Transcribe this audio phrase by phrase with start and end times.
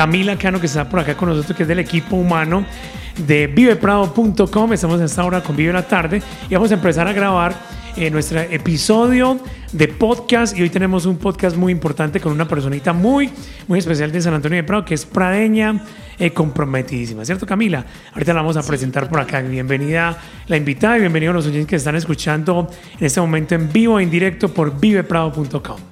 [0.00, 2.64] Camila Cano, que está por acá con nosotros, que es del equipo humano
[3.18, 4.72] de viveprado.com.
[4.72, 7.54] Estamos en esta hora con Vive la Tarde y vamos a empezar a grabar
[7.98, 9.38] eh, nuestro episodio
[9.72, 10.56] de podcast.
[10.56, 13.28] Y hoy tenemos un podcast muy importante con una personita muy,
[13.68, 15.84] muy especial de San Antonio de Prado, que es pradeña,
[16.18, 17.84] eh, comprometidísima, ¿cierto, Camila?
[18.14, 19.42] Ahorita la vamos a presentar por acá.
[19.42, 24.00] Bienvenida la invitada y bienvenidos los oyentes que están escuchando en este momento en vivo
[24.00, 25.89] e en directo por viveprado.com.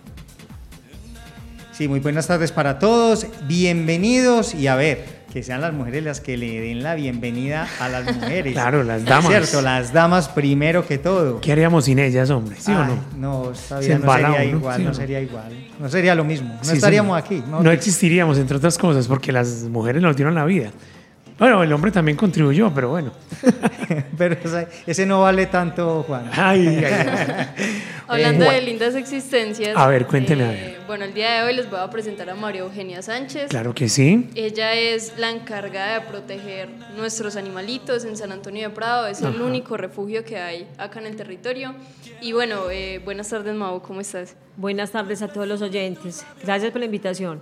[1.79, 6.21] Sí, muy buenas tardes para todos, bienvenidos y a ver, que sean las mujeres las
[6.21, 8.53] que le den la bienvenida a las mujeres.
[8.53, 9.29] claro, las damas.
[9.29, 11.41] Cierto, las damas primero que todo.
[11.41, 12.57] ¿Qué haríamos sin ellas, hombre?
[12.59, 12.99] ¿Sí o no?
[13.17, 15.53] No, todavía no sería igual, no, sería igual.
[15.79, 17.45] No sería lo mismo, no estaríamos aquí.
[17.49, 20.73] No, no existiríamos, entre otras cosas, porque las mujeres nos dieron la vida.
[21.39, 23.13] Bueno, el hombre también contribuyó, pero bueno.
[24.19, 24.37] pero
[24.87, 26.29] ese no vale tanto, Juan.
[26.33, 26.85] Ay,
[28.09, 29.77] Hablando de lindas existencias.
[29.77, 30.45] A ver, cuénteme.
[30.45, 30.59] a ver.
[30.59, 33.51] Eh, bueno, el día de hoy les voy a presentar a María Eugenia Sánchez.
[33.51, 34.29] Claro que sí.
[34.35, 39.07] Ella es la encargada de proteger nuestros animalitos en San Antonio de Prado.
[39.07, 41.73] Es el único refugio que hay acá en el territorio.
[42.21, 44.35] Y bueno, eh, buenas tardes, Mau, ¿cómo estás?
[44.57, 46.27] Buenas tardes a todos los oyentes.
[46.43, 47.41] Gracias por la invitación.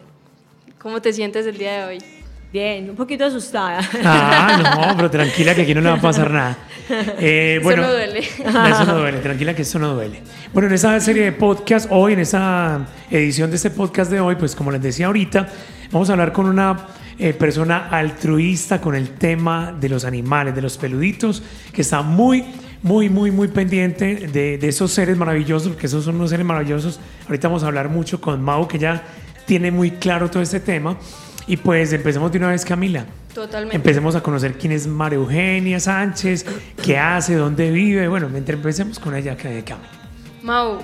[0.78, 2.15] ¿Cómo te sientes el día de hoy?
[2.52, 3.80] Bien, un poquito asustada.
[4.04, 6.56] Ah, no, pero tranquila que aquí no le va a pasar nada.
[6.88, 8.20] Eh, bueno, eso no duele.
[8.70, 10.22] Eso no duele, tranquila que eso no duele.
[10.52, 14.36] Bueno, en esta serie de podcast, hoy, en esta edición de este podcast de hoy,
[14.36, 15.48] pues como les decía ahorita,
[15.90, 16.86] vamos a hablar con una
[17.18, 22.44] eh, persona altruista con el tema de los animales, de los peluditos, que está muy,
[22.82, 27.00] muy, muy, muy pendiente de, de esos seres maravillosos, porque esos son unos seres maravillosos.
[27.26, 29.02] Ahorita vamos a hablar mucho con Mau, que ya
[29.44, 30.96] tiene muy claro todo este tema.
[31.46, 33.06] Y pues empecemos de una vez, Camila.
[33.32, 33.76] Totalmente.
[33.76, 36.44] Empecemos a conocer quién es María Eugenia Sánchez,
[36.82, 38.08] qué hace, dónde vive.
[38.08, 39.78] Bueno, empecemos con ella, Camila.
[40.42, 40.78] Mau,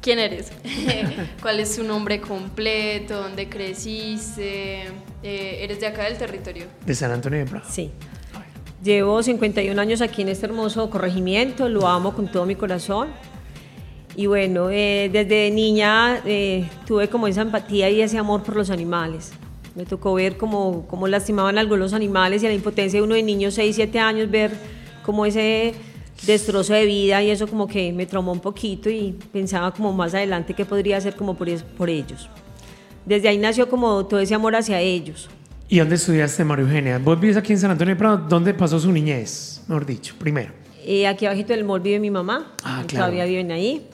[0.00, 0.52] ¿quién eres?
[1.42, 3.22] ¿Cuál es su nombre completo?
[3.22, 4.84] ¿Dónde creciste?
[5.22, 6.66] Eh, ¿Eres de acá del territorio?
[6.86, 7.66] De San Antonio de Prado.
[7.68, 7.90] Sí.
[8.82, 13.08] Llevo 51 años aquí en este hermoso corregimiento, lo amo con todo mi corazón.
[14.14, 18.70] Y bueno, eh, desde niña eh, tuve como esa empatía y ese amor por los
[18.70, 19.32] animales.
[19.78, 23.54] Me tocó ver cómo, cómo lastimaban algunos animales y la impotencia de uno de niños
[23.54, 24.50] 6, 7 años, ver
[25.04, 25.72] como ese
[26.26, 30.14] destrozo de vida y eso como que me traumó un poquito y pensaba como más
[30.14, 32.28] adelante qué podría hacer como por, por ellos.
[33.06, 35.30] Desde ahí nació como todo ese amor hacia ellos.
[35.68, 36.98] ¿Y dónde estudiaste, María Eugenia?
[36.98, 38.26] Vos vives aquí en San Antonio de Prado.
[38.28, 40.50] ¿Dónde pasó su niñez, mejor dicho, primero?
[40.84, 42.52] Eh, aquí abajito del mall vive mi mamá.
[42.64, 43.04] Ah, claro.
[43.04, 43.86] Todavía viven ahí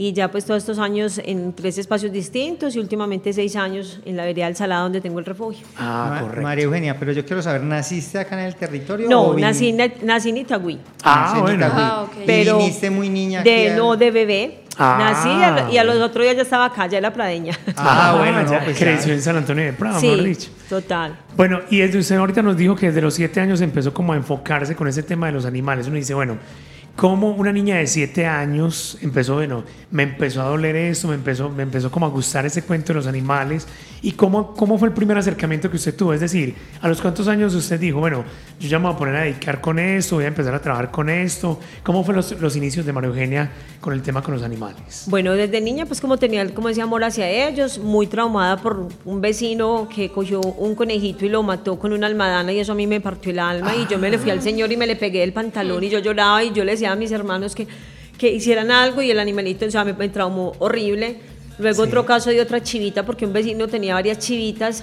[0.00, 4.16] y ya pues todos estos años en tres espacios distintos y últimamente seis años en
[4.16, 5.66] la vereda del Salado donde tengo el refugio.
[5.76, 6.40] Ah, correcto.
[6.40, 9.06] María Eugenia, pero yo quiero saber, ¿naciste acá en el territorio?
[9.10, 10.78] No, nací, nací en Itagüí.
[11.04, 11.66] Ah, bueno.
[11.70, 13.42] Ah, pero viniste muy niña.
[13.42, 14.60] De, no, de bebé.
[14.78, 14.96] Ah.
[14.98, 17.58] Nací y a los otros días ya estaba acá, ya era pradeña.
[17.76, 20.48] Ah, bueno, ya, pues creció en San Antonio de Prado, sí, dicho.
[20.70, 21.14] total.
[21.36, 24.74] Bueno, y usted ahorita nos dijo que desde los siete años empezó como a enfocarse
[24.74, 25.88] con ese tema de los animales.
[25.88, 26.38] Uno dice, bueno,
[26.96, 31.48] cómo una niña de 7 años empezó, bueno, me empezó a doler eso, me empezó,
[31.48, 33.66] me empezó como a gustar ese cuento de los animales.
[34.02, 37.28] Y cómo, cómo fue el primer acercamiento que usted tuvo, es decir, a los cuántos
[37.28, 38.24] años usted dijo, bueno,
[38.58, 40.90] yo ya me voy a poner a dedicar con esto, voy a empezar a trabajar
[40.90, 44.42] con esto, ¿cómo fueron los, los inicios de María Eugenia con el tema con los
[44.42, 45.04] animales?
[45.06, 49.20] Bueno, desde niña pues como tenía como ese amor hacia ellos, muy traumada por un
[49.20, 52.86] vecino que cogió un conejito y lo mató con una almadana y eso a mí
[52.86, 55.22] me partió el alma y yo me le fui al señor y me le pegué
[55.22, 57.66] el pantalón y yo lloraba y yo le decía a mis hermanos que,
[58.18, 61.18] que hicieran algo y el animalito o sea, me, me traumó horrible.
[61.58, 64.82] Luego otro caso de otra chivita, porque un vecino tenía varias chivitas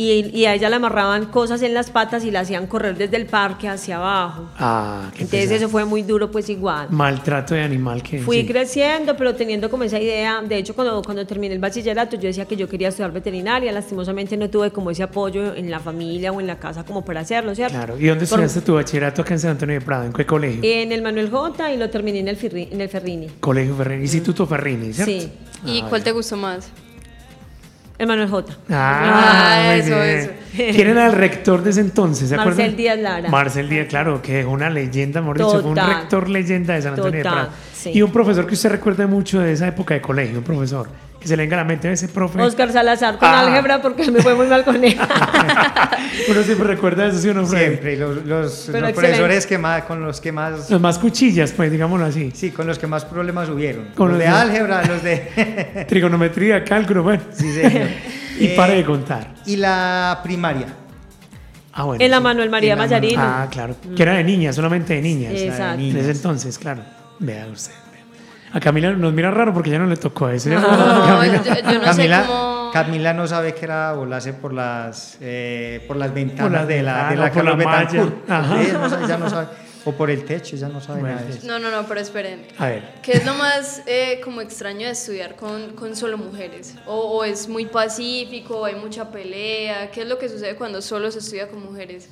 [0.00, 3.26] y, a ella le amarraban cosas en las patas y la hacían correr desde el
[3.26, 4.48] parque hacia abajo.
[4.56, 6.86] Ah, qué Entonces eso fue muy duro, pues igual.
[6.90, 8.20] Maltrato de animal que...
[8.20, 12.28] Fui creciendo, pero teniendo como esa idea, de hecho cuando, cuando terminé el bachillerato yo
[12.28, 16.30] decía que yo quería estudiar veterinaria, lastimosamente no tuve como ese apoyo en la familia
[16.30, 17.74] o en la casa como para hacerlo, ¿cierto?
[17.74, 20.04] Claro, ¿y dónde estudiaste tu bachillerato acá en San Antonio de Prado?
[20.04, 20.60] ¿En qué colegio?
[20.62, 23.26] En el Manuel J y lo terminé en el, en el Ferrini.
[23.40, 25.10] Colegio Ferrini, Instituto Ferrini, ¿cierto?
[25.10, 25.28] Sí.
[25.66, 26.70] ¿Y ah, cuál te gustó más?
[27.98, 28.52] Emanuel J.
[28.70, 30.30] Ah, ah eso, eso.
[30.54, 32.28] ¿Quién era el rector de ese entonces?
[32.28, 33.28] ¿Se Marcel Díaz Lara.
[33.28, 36.94] Marcel Díaz, claro, que es una leyenda, amor dicho, fue un rector leyenda de San
[36.94, 37.50] Antonio de Prado.
[37.86, 40.88] Y un profesor que usted recuerde mucho de esa época de colegio, un profesor
[41.20, 42.40] que se le venga a la mente ese profe.
[42.40, 43.40] Oscar Salazar con ah.
[43.40, 44.96] álgebra porque me fue muy mal con él.
[46.28, 50.00] Uno siempre recuerda eso, ¿sí o no, Siempre, los, los, los profesores que más, con
[50.02, 50.70] los que más...
[50.70, 52.30] Los más cuchillas, pues, digámoslo así.
[52.34, 53.88] Sí, con los que más problemas hubieron.
[53.96, 55.84] Con los, de, álgebra, los de...
[55.88, 57.22] Trigonometría, cálculo, bueno.
[57.32, 57.88] Sí, señor.
[58.38, 59.34] y eh, pare de contar.
[59.46, 60.66] ¿Y la primaria?
[61.72, 63.22] Ah, bueno, en la Manuel María Mayarino.
[63.22, 63.76] Ah, claro.
[63.96, 65.32] Que era de niñas, solamente de niñas.
[65.32, 65.82] Exacto.
[65.82, 66.82] Desde entonces, claro.
[67.20, 67.87] Vea usted.
[68.52, 70.50] A Camila nos mira raro porque ya no le tocó a ese.
[70.54, 70.60] No,
[71.24, 72.70] yo, no sé cómo no.
[72.72, 77.10] Camila no sabe que era volarse por las, eh, por las ventanas Por de la,
[77.10, 77.48] de la por.
[77.48, 79.46] Ella no sabe- ella no sabe.
[79.84, 81.46] O por el techo, ya no sabe nada de eso.
[81.46, 82.46] No, no, no, pero esperen.
[82.58, 82.94] A ver.
[83.02, 86.74] ¿Qué es lo más eh, como extraño de estudiar con, con solo mujeres?
[86.86, 89.90] O, ¿O es muy pacífico, hay mucha pelea?
[89.90, 92.08] ¿Qué es lo que sucede cuando solo se estudia con mujeres?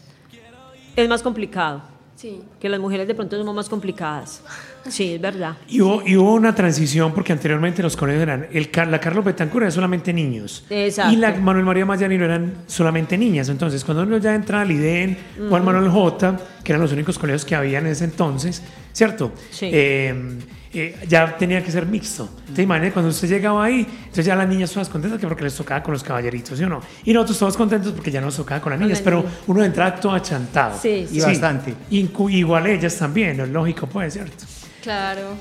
[0.94, 1.82] Es más complicado,
[2.16, 2.40] Sí.
[2.58, 4.42] que las mujeres de pronto somos más complicadas.
[4.88, 5.56] Sí, es verdad.
[5.68, 9.64] Y hubo, y hubo una transición porque anteriormente los colegios eran, el, la Carlos Betancourt
[9.64, 10.64] era solamente niños.
[10.70, 11.12] Exacto.
[11.12, 13.48] Y la Manuel María Mayanino eran solamente niñas.
[13.50, 15.18] Entonces, cuando uno ya entra al IDEN
[15.50, 18.62] o al Manuel J, que eran los únicos colegios que había en ese entonces,
[18.92, 19.32] ¿cierto?
[19.50, 19.68] Sí.
[19.72, 20.38] Eh,
[20.80, 22.28] eh, ya tenía que ser mixto.
[22.54, 23.86] ¿Te imaginas cuando usted llegaba ahí?
[23.98, 26.68] Entonces ya las niñas todas contentas que porque les tocaba con los caballeritos, ¿sí o
[26.68, 26.80] no?
[27.04, 30.12] Y nosotros todos contentos porque ya nos tocaba con las niñas, pero uno entraba todo
[30.12, 30.78] achantado.
[30.80, 31.74] Sí, Y bastante.
[31.90, 34.44] Incu- igual ellas también, es lógico, pues, ¿cierto?
[34.82, 35.34] Claro.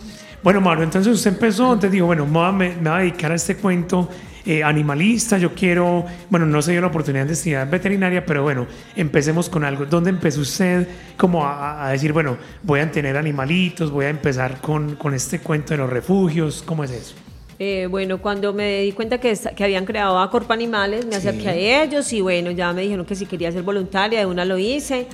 [0.44, 3.56] Bueno, Mauro, entonces usted empezó, entonces digo, bueno, me me voy a dedicar a este
[3.58, 4.10] cuento
[4.46, 8.68] eh, animalista, yo quiero, bueno, no se dio la oportunidad de estudiar veterinaria, pero bueno,
[8.96, 9.86] empecemos con algo.
[9.86, 10.88] ¿Dónde empezó usted
[11.18, 15.40] como a, a decir, bueno, voy a tener animalitos, voy a empezar con, con este
[15.40, 16.64] cuento de los refugios?
[16.66, 17.16] ¿Cómo es eso?
[17.58, 21.48] Eh, bueno, cuando me di cuenta que, que habían creado a Corpo Animales, me acerqué
[21.48, 24.58] a ellos y bueno, ya me dijeron que si quería ser voluntaria, de una lo
[24.58, 25.08] hice.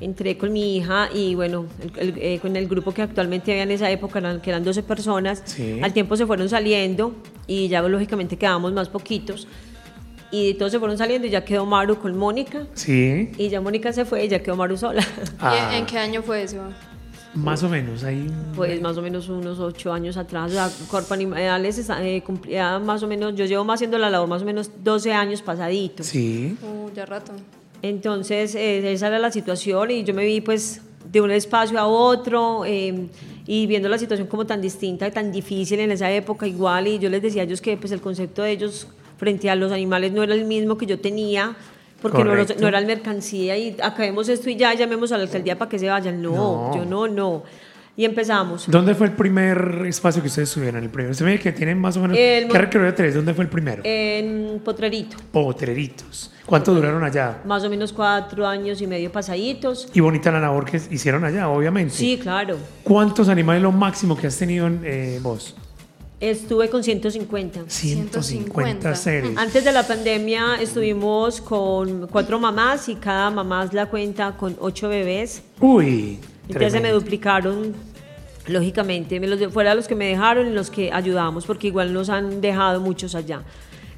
[0.00, 3.64] Entré con mi hija y bueno, el- el- eh, con el grupo que actualmente había
[3.64, 5.42] en esa época, eran- que eran 12 personas.
[5.44, 5.80] Sí.
[5.82, 7.14] Al tiempo se fueron saliendo
[7.46, 9.48] y ya lógicamente quedamos más poquitos.
[10.30, 12.66] Y todos se fueron saliendo y ya quedó Maru con Mónica.
[12.74, 15.02] Sí, Y ya Mónica se fue y ya quedó Maru sola.
[15.40, 15.70] Ah.
[15.72, 16.58] ¿Y en, qué año fue eso?
[17.34, 18.26] más o menos, ahí.
[18.56, 22.78] Pues más o menos unos ocho años atrás, o sea, Corpo Animales está- eh, cumplía
[22.80, 26.06] más o menos, yo llevo más haciendo la labor más o menos 12 años pasaditos.
[26.06, 27.32] Sí, Uh, ya rato.
[27.82, 30.80] Entonces, eh, esa era la situación y yo me vi pues
[31.10, 33.06] de un espacio a otro eh,
[33.46, 36.98] y viendo la situación como tan distinta y tan difícil en esa época igual y
[36.98, 40.12] yo les decía a ellos que pues el concepto de ellos frente a los animales
[40.12, 41.56] no era el mismo que yo tenía
[42.02, 45.68] porque no, no era mercancía y acabemos esto y ya llamemos a la alcaldía para
[45.68, 46.22] que se vayan.
[46.22, 46.76] No, No.
[46.76, 47.42] yo no, no.
[47.98, 48.66] Y empezamos.
[48.68, 50.84] ¿Dónde fue el primer espacio que ustedes estuvieron?
[50.84, 51.10] El primero.
[51.10, 52.16] Usted me dice que tienen más o menos.
[52.16, 53.12] El ¿Qué tres?
[53.12, 53.82] ¿Dónde fue el primero?
[53.84, 56.30] En Potrerito, Potreritos.
[56.46, 57.42] ¿Cuánto duraron allá?
[57.44, 59.88] más o menos cuatro años y medio pasaditos.
[59.92, 61.92] Y bonita la labor que hicieron allá, obviamente.
[61.92, 62.56] Sí, claro.
[62.84, 65.56] ¿Cuántos animales es lo máximo que has tenido en, eh, vos?
[66.20, 67.64] Estuve con 150.
[67.66, 68.94] 150 150.
[68.94, 69.36] seres.
[69.36, 74.88] Antes de la pandemia estuvimos con cuatro mamás y cada mamá la cuenta con ocho
[74.88, 75.42] bebés.
[75.58, 76.20] Uy.
[76.48, 77.74] Ya se me duplicaron,
[78.46, 81.92] lógicamente, me los de- fuera los que me dejaron y los que ayudamos, porque igual
[81.92, 83.42] nos han dejado muchos allá.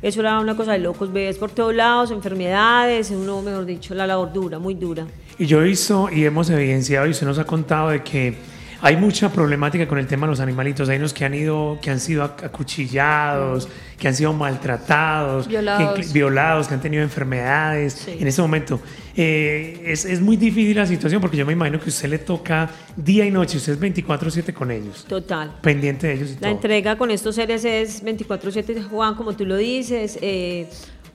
[0.03, 4.07] Eso era una cosa de locos, bebés por todos lados, enfermedades, uno, mejor dicho, la
[4.07, 5.07] labor dura, muy dura.
[5.39, 8.35] Y yo visto y hemos evidenciado y usted nos ha contado de que
[8.83, 10.89] hay mucha problemática con el tema de los animalitos.
[10.89, 13.69] Hay unos que han ido, que han sido ac- acuchillados,
[13.99, 15.99] que han sido maltratados, Violados.
[16.07, 17.93] que, violados, que han tenido enfermedades.
[17.93, 18.17] Sí.
[18.19, 18.81] En este momento
[19.17, 22.19] eh, es, es muy difícil la situación porque yo me imagino que a usted le
[22.19, 25.53] toca día y noche, usted es 24/7 con ellos, Total.
[25.61, 26.51] pendiente de ellos y La todo.
[26.51, 30.19] entrega con estos seres es 24/7, Juan, como tú lo dices.
[30.23, 30.69] eh,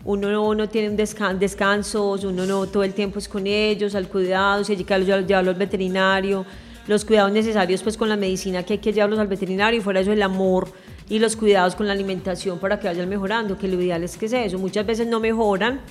[0.08, 3.96] uno no, no tiene un descan- descansos, uno no todo el tiempo es con ellos,
[3.96, 6.46] al cuidado, hay que llevarlos llevarlos al veterinario,
[6.88, 10.02] los cuidados necesarios pues con la medicina que hay que llevarlos al veterinario y fuera
[10.02, 10.68] eso el amor
[11.10, 14.28] y los cuidados con la alimentación para que vayan mejorando, que lo ideal es que
[14.30, 14.60] sea eso.
[14.60, 15.82] Muchas veces no mejoran,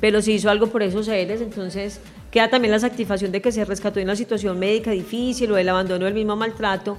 [0.00, 3.64] pero se hizo algo por esos seres, entonces queda también la satisfacción de que se
[3.64, 6.96] rescató en una situación médica difícil o el abandono del mismo maltrato.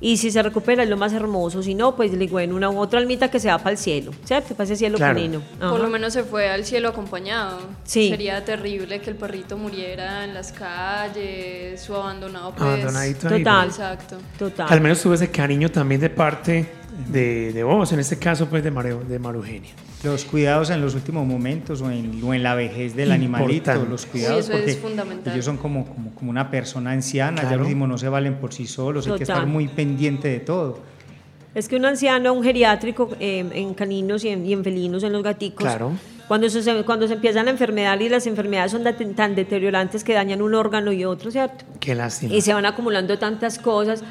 [0.00, 2.70] Y si se recupera es lo más hermoso, si no, pues le digo, en una
[2.70, 4.54] otra almita que se va para el cielo, ¿cierto?
[4.54, 5.14] Para ese cielo Claro.
[5.16, 5.42] canino.
[5.58, 5.70] Ajá.
[5.70, 7.58] Por lo menos se fue al cielo acompañado.
[7.82, 8.08] Sí.
[8.08, 12.52] Sería terrible que el perrito muriera en las calles o abandonado.
[12.52, 12.62] Pues.
[12.62, 13.66] Abandonadito ahí, Total.
[13.68, 14.18] Exacto.
[14.38, 14.66] Total.
[14.70, 16.68] Al menos tuve ese cariño también de parte
[17.08, 19.70] de, de vos, en este caso pues de Maru, de Maru Eugenia.
[20.04, 23.90] Los cuidados en los últimos momentos o en, o en la vejez del animalito, Importante.
[23.90, 25.32] los cuidados, Sí, eso es porque fundamental.
[25.32, 27.62] ellos son como, como, como una persona anciana, ya Claro.
[27.64, 29.36] lo mismo no se valen por sí solos, hay que Total.
[29.38, 30.78] estar muy pendiente de todo.
[31.54, 35.12] Es que un anciano, un geriátrico eh, en caninos y en, y en felinos, en
[35.12, 35.90] los gaticos, Claro.
[36.28, 40.12] cuando, se, cuando se empiezan la enfermedad y las enfermedades son tan- tan deteriorantes que
[40.12, 41.64] dañan un órgano y otro, ¿cierto?
[41.80, 42.32] Qué lástima.
[42.32, 44.04] y se van acumulando tantas cosas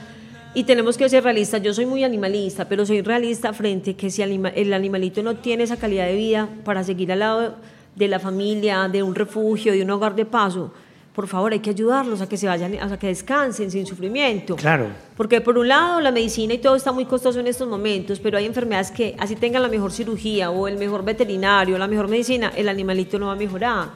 [0.57, 1.61] y tenemos que ser realistas.
[1.61, 5.77] Yo soy muy animalista, pero soy realista frente que si el animalito no tiene esa
[5.77, 7.55] calidad de vida para seguir al lado
[7.95, 10.73] de la familia, de un refugio, de un hogar de paso,
[11.13, 14.55] por favor hay que ayudarlos a que se vayan, a que descansen sin sufrimiento.
[14.55, 14.87] Claro.
[15.15, 18.39] Porque por un lado la medicina y todo está muy costoso en estos momentos, pero
[18.39, 22.51] hay enfermedades que así tengan la mejor cirugía o el mejor veterinario, la mejor medicina,
[22.55, 23.89] el animalito no va a mejorar.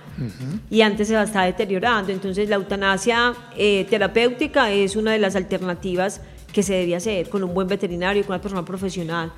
[0.70, 2.12] Y antes se va a estar deteriorando.
[2.12, 6.22] Entonces la eutanasia eh, terapéutica es una de las alternativas
[6.54, 9.32] que se debe hacer con un buen veterinario, con una persona profesional.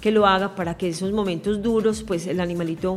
[0.00, 2.96] que lo haga para que esos momentos duros, pues el animalito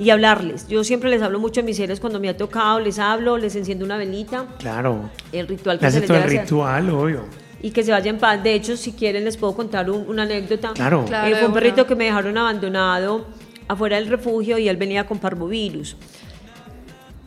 [0.00, 0.66] y hablarles.
[0.66, 3.54] Yo siempre les hablo mucho a mis seres cuando me ha tocado, les hablo, les
[3.54, 4.46] enciendo una velita.
[4.58, 5.10] Claro.
[5.30, 6.46] El ritual que se hace les todo el debe hacer.
[6.46, 7.20] ritual, obvio.
[7.62, 8.42] Y que se vaya en paz.
[8.42, 10.72] De hecho, si quieren, les puedo contar un- una anécdota.
[10.74, 11.04] Claro.
[11.06, 11.28] Claro.
[11.28, 13.26] Eh, fue un perrito que me dejaron abandonado
[13.68, 15.96] afuera del refugio y él venía con parvovirus.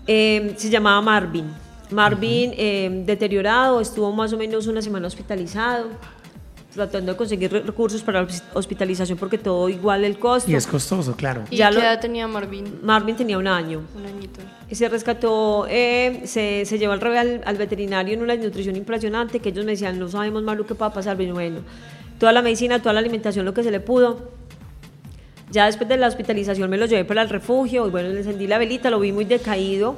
[0.05, 1.45] Eh, se llamaba Marvin.
[1.93, 5.88] Marvin, eh, deteriorado, estuvo más o menos una semana hospitalizado,
[6.73, 10.50] tratando de conseguir re- recursos para la hos- hospitalización porque todo igual el costo.
[10.50, 11.43] Y es costoso, claro.
[11.51, 12.79] ¿Y Ya qué lo- edad tenía Marvin?
[12.81, 13.81] Marvin tenía un año.
[13.95, 14.39] Un añito.
[14.69, 18.75] Y se rescató, eh, se, se llevó al, revés al, al veterinario en una nutrición
[18.75, 21.59] impresionante, que ellos me decían, no sabemos más lo que va a pasar, pero bueno,
[22.19, 24.31] toda la medicina, toda la alimentación, lo que se le pudo.
[25.51, 28.47] Ya después de la hospitalización me lo llevé para el refugio y bueno, le encendí
[28.47, 29.95] la velita, lo vi muy decaído.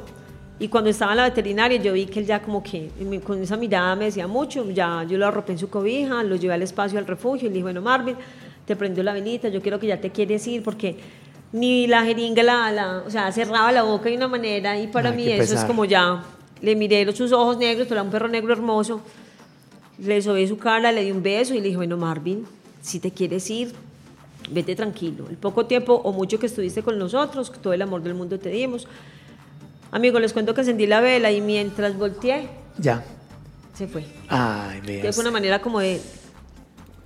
[0.57, 2.89] Y cuando estaba en la veterinaria yo vi que él ya como que
[3.25, 6.53] con esa mirada me decía mucho, ya yo lo arropé en su cobija, lo llevé
[6.53, 8.15] al espacio al refugio y le dije, bueno Marvin,
[8.65, 10.95] te prendió la velita, yo quiero que ya te quieres ir porque
[11.51, 15.09] ni la jeringa, la, la- o sea, cerraba la boca de una manera y para
[15.09, 15.67] Ay, mí eso es pesar.
[15.67, 16.23] como ya,
[16.61, 19.01] le miré los, sus ojos negros, era un perro negro hermoso,
[19.99, 22.45] le sobé su cara, le di un beso y le dije, bueno Marvin,
[22.81, 23.73] si te quieres ir,
[24.51, 25.25] vete tranquilo.
[25.29, 28.49] El poco tiempo o mucho que estuviste con nosotros, todo el amor del mundo te
[28.49, 28.87] dimos.
[29.95, 33.01] Amigo, les cuento que encendí la vela y mientras volteé, Ya.
[33.73, 34.05] se fue.
[34.27, 35.15] Ay, veas.
[35.15, 36.01] fue una manera como de...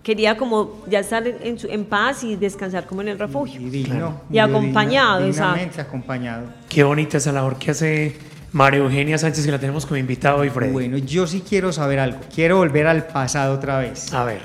[0.02, 3.60] Quería como ya estar en, su- en paz y descansar como en el refugio.
[3.62, 4.22] Divino.
[4.32, 6.48] Y acompañado, dignamente acompañado.
[6.68, 8.18] Qué bonita esa labor que hace
[8.54, 10.72] María Eugenia Sánchez, que la tenemos como invitado hoy, Freddy.
[10.72, 12.18] Bueno, yo sí quiero saber algo.
[12.34, 14.12] Quiero volver al pasado otra vez.
[14.12, 14.42] A ver.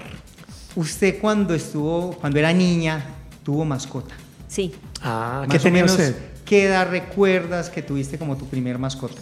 [0.76, 3.02] Usted cuando estuvo, cuando era niña,
[3.42, 4.14] tuvo mascota.
[4.48, 4.74] Sí.
[5.00, 6.14] Ah, ¿qué Más o tenía menos, usted?
[6.54, 9.20] ¿Qué edad recuerdas que tuviste como tu primer mascota?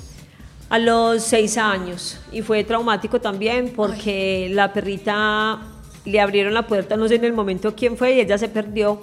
[0.69, 2.21] A los seis años.
[2.31, 5.59] Y fue traumático también porque la perrita
[6.05, 9.01] le abrieron la puerta, no sé en el momento quién fue, y ella se perdió.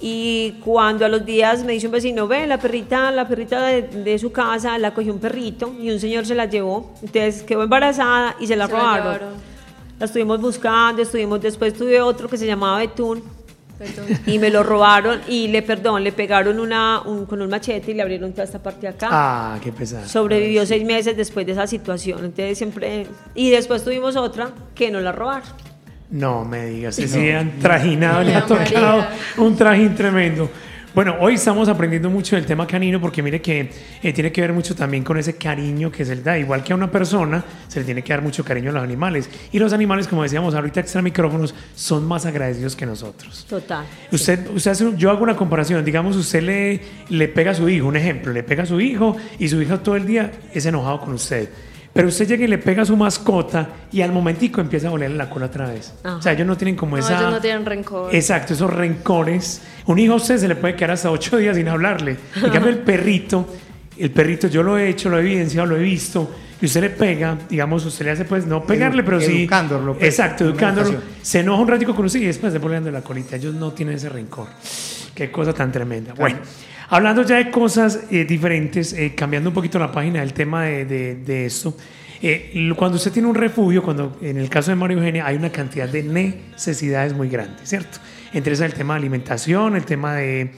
[0.00, 3.82] Y cuando a los días me dice un vecino, ve, la perrita, la perrita de,
[3.82, 6.94] de su casa la cogió un perrito y un señor se la llevó.
[7.00, 9.04] Entonces quedó embarazada y se la Se la robaron.
[9.04, 9.28] llevaron.
[10.00, 13.22] La estuvimos buscando, estuvimos, después tuve otro que se llamaba Betún
[13.78, 14.06] Perdón.
[14.26, 17.94] y me lo robaron y le, perdón, le pegaron una, un- con un machete y
[17.94, 19.08] le abrieron toda esta parte de acá.
[19.10, 20.06] Ah, qué pesado.
[20.08, 22.18] Sobrevivió seis meses después de esa situación.
[22.24, 23.06] Entonces siempre.
[23.34, 25.48] Y después tuvimos otra que no la robaron.
[26.10, 29.08] No me digas, se sí han trajinado, le ha tocado María.
[29.38, 30.48] un trajín tremendo.
[30.94, 33.68] Bueno, hoy estamos aprendiendo mucho del tema canino porque mire que
[34.00, 36.38] eh, tiene que ver mucho también con ese cariño que se le da.
[36.38, 39.28] Igual que a una persona, se le tiene que dar mucho cariño a los animales.
[39.50, 43.44] Y los animales, como decíamos ahorita extra micrófonos, son más agradecidos que nosotros.
[43.48, 43.84] Total.
[44.12, 47.88] Usted, usted hace, yo hago una comparación, digamos, usted le, le pega a su hijo,
[47.88, 51.00] un ejemplo, le pega a su hijo y su hijo todo el día es enojado
[51.00, 51.48] con usted.
[51.94, 55.16] Pero usted llega y le pega a su mascota y al momentico empieza a olerle
[55.16, 55.94] la cola otra vez.
[56.02, 56.16] Ajá.
[56.16, 57.16] O sea, ellos no tienen como No, esa...
[57.18, 58.12] ellos no tienen rencor.
[58.12, 59.62] Exacto, esos rencores.
[59.86, 62.16] Un hijo a usted se le puede quedar hasta ocho días sin hablarle.
[62.34, 63.48] En cambio, el perrito,
[63.96, 66.28] el perrito yo lo he hecho, lo he evidenciado, lo he visto,
[66.60, 69.42] y usted le pega, digamos, usted le hace pues no pegarle, pero sí...
[69.42, 71.00] educándolo, pues, Exacto, educándolo.
[71.22, 73.36] Se enoja un ratico con usted y después se pone dando la colita.
[73.36, 74.48] Ellos no tienen ese rencor.
[75.14, 76.12] Qué cosa tan tremenda.
[76.14, 76.38] Bueno,
[76.88, 80.84] hablando ya de cosas eh, diferentes, eh, cambiando un poquito la página del tema de,
[80.84, 81.76] de- de esto.
[82.22, 85.50] eh, cuando usted tiene un refugio, cuando en el caso de María Eugenia hay una
[85.50, 87.98] cantidad de necesidades muy grandes, ¿cierto?
[88.32, 90.50] Entre esas el tema de alimentación, el tema de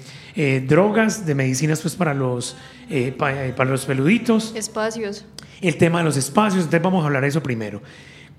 [0.67, 2.57] drogas, de medicinas pues para los,
[3.19, 5.25] pa- eh, para los peluditos Espacios.
[5.61, 7.83] el tema de los espacios, entonces vamos a hablar de eso primero.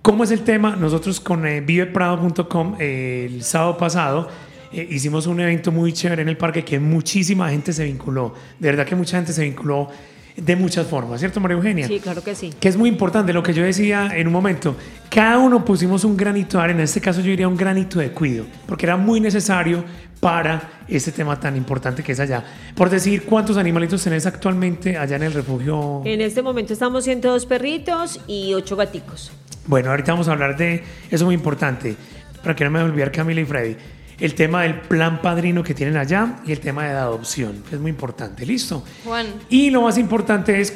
[0.04, 0.76] ¿Cómo es el tema?
[0.76, 4.30] Nosotros con viveprado.com el sábado pasado
[4.72, 8.34] eh, hicimos un evento muy chévere en el parque que muchísima gente se vinculó.
[8.60, 9.90] De verdad que mucha gente se vinculó
[10.38, 11.88] de muchas formas, ¿cierto, María Eugenia?
[11.88, 12.54] Sí, claro que sí.
[12.60, 14.76] Que es muy importante lo que yo decía en un momento.
[15.10, 18.12] Cada uno pusimos un granito de arena, en este caso yo diría un granito de
[18.12, 19.84] cuido, porque era muy necesario
[20.20, 22.44] para este tema tan importante que es allá.
[22.76, 26.04] Por decir, ¿cuántos animalitos tenés actualmente allá en el refugio?
[26.06, 29.32] En este momento estamos 102 perritos y 8 gaticos.
[29.66, 31.96] Bueno, ahorita vamos a hablar de eso muy importante,
[32.44, 33.76] para que no me olvidar Camila y Freddy.
[34.20, 37.76] El tema del plan padrino que tienen allá y el tema de la adopción, que
[37.76, 38.46] es muy importante.
[38.46, 38.84] ¿Listo?
[39.06, 40.76] Juan, Y lo más importante es,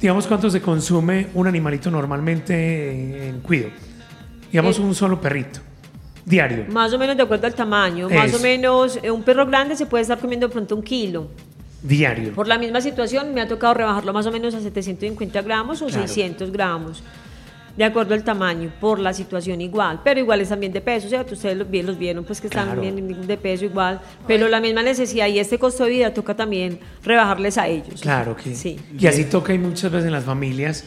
[0.00, 3.70] digamos, cuánto se consume un animalito normalmente en cuido.
[4.52, 4.82] Digamos, Eh.
[4.82, 5.60] un solo perrito,
[6.24, 6.66] diario.
[6.70, 8.08] Más o menos de acuerdo al tamaño.
[8.08, 11.28] Más o menos eh, un perro grande se puede estar comiendo de pronto un kilo.
[11.82, 12.32] Diario.
[12.32, 15.86] Por la misma situación me ha tocado rebajarlo más o menos a 750 gramos o
[15.86, 16.06] Claro.
[16.08, 17.02] 600 gramos.
[17.78, 21.34] De acuerdo al tamaño, por la situación igual, pero igual es también de peso, ¿cierto?
[21.34, 22.80] Ustedes los, vi- los vieron, pues que están Claro.
[22.82, 26.80] bien de peso igual, pero la misma necesidad y este costo de vida toca también
[27.04, 28.00] rebajarles a ellos.
[28.02, 28.78] Claro que Sí.
[28.98, 30.84] Y así toca y muchas veces en las familias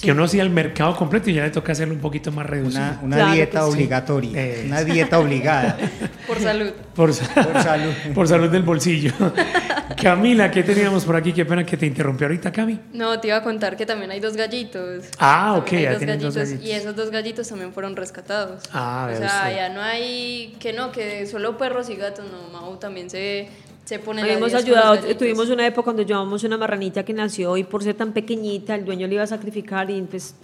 [0.00, 2.82] que uno sí al mercado completo y ya le toca hacerlo un poquito más reducido.
[2.82, 3.68] Una, una Claro dieta sí.
[3.70, 4.62] obligatoria, Eh.
[4.66, 5.76] una dieta obligada.
[6.26, 6.70] Por salud.
[6.94, 7.92] Por, Por salud.
[8.14, 9.12] por salud del bolsillo.
[10.02, 11.32] Camila, ¿qué teníamos por aquí?
[11.32, 12.80] Qué pena que te interrumpió ahorita, Cami.
[12.92, 15.04] No, te iba a contar que también hay dos gallitos.
[15.18, 16.64] Ah, ok, También hay ya dos gallitos.
[16.66, 18.62] Y esos dos gallitos también fueron rescatados.
[18.72, 19.56] Ah, o sea, usted.
[19.56, 23.48] ya no hay que no, que solo perros y gatos, no, Mau también se,
[23.84, 27.04] se pone la Hemos 10 con los ayudado, tuvimos una época cuando llevamos una marranita
[27.04, 30.34] que nació y por ser tan pequeñita el dueño le iba a sacrificar y pues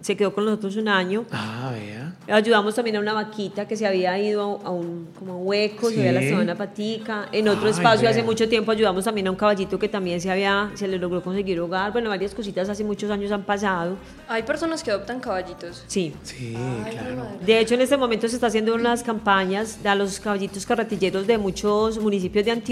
[0.00, 1.26] se quedó con nosotros un año.
[1.30, 2.14] Ah, vea.
[2.34, 5.88] Ayudamos también a una vaquita que se había ido a un, como a un hueco,
[5.90, 5.94] Sí.
[5.96, 7.28] se había lastimado una patica.
[7.32, 8.24] En otro Ay, espacio hace vea.
[8.24, 11.60] mucho tiempo ayudamos también a un caballito que también se había, se le logró conseguir
[11.60, 11.92] hogar.
[11.92, 13.96] Bueno, varias cositas hace muchos años han pasado.
[14.26, 15.84] Hay personas que adoptan caballitos.
[15.86, 16.14] Sí.
[16.22, 17.26] Sí, Ay, claro.
[17.44, 21.36] De hecho, en este momento se está haciendo unas campañas a los caballitos carretilleros de
[21.36, 22.69] muchos municipios de Antioquia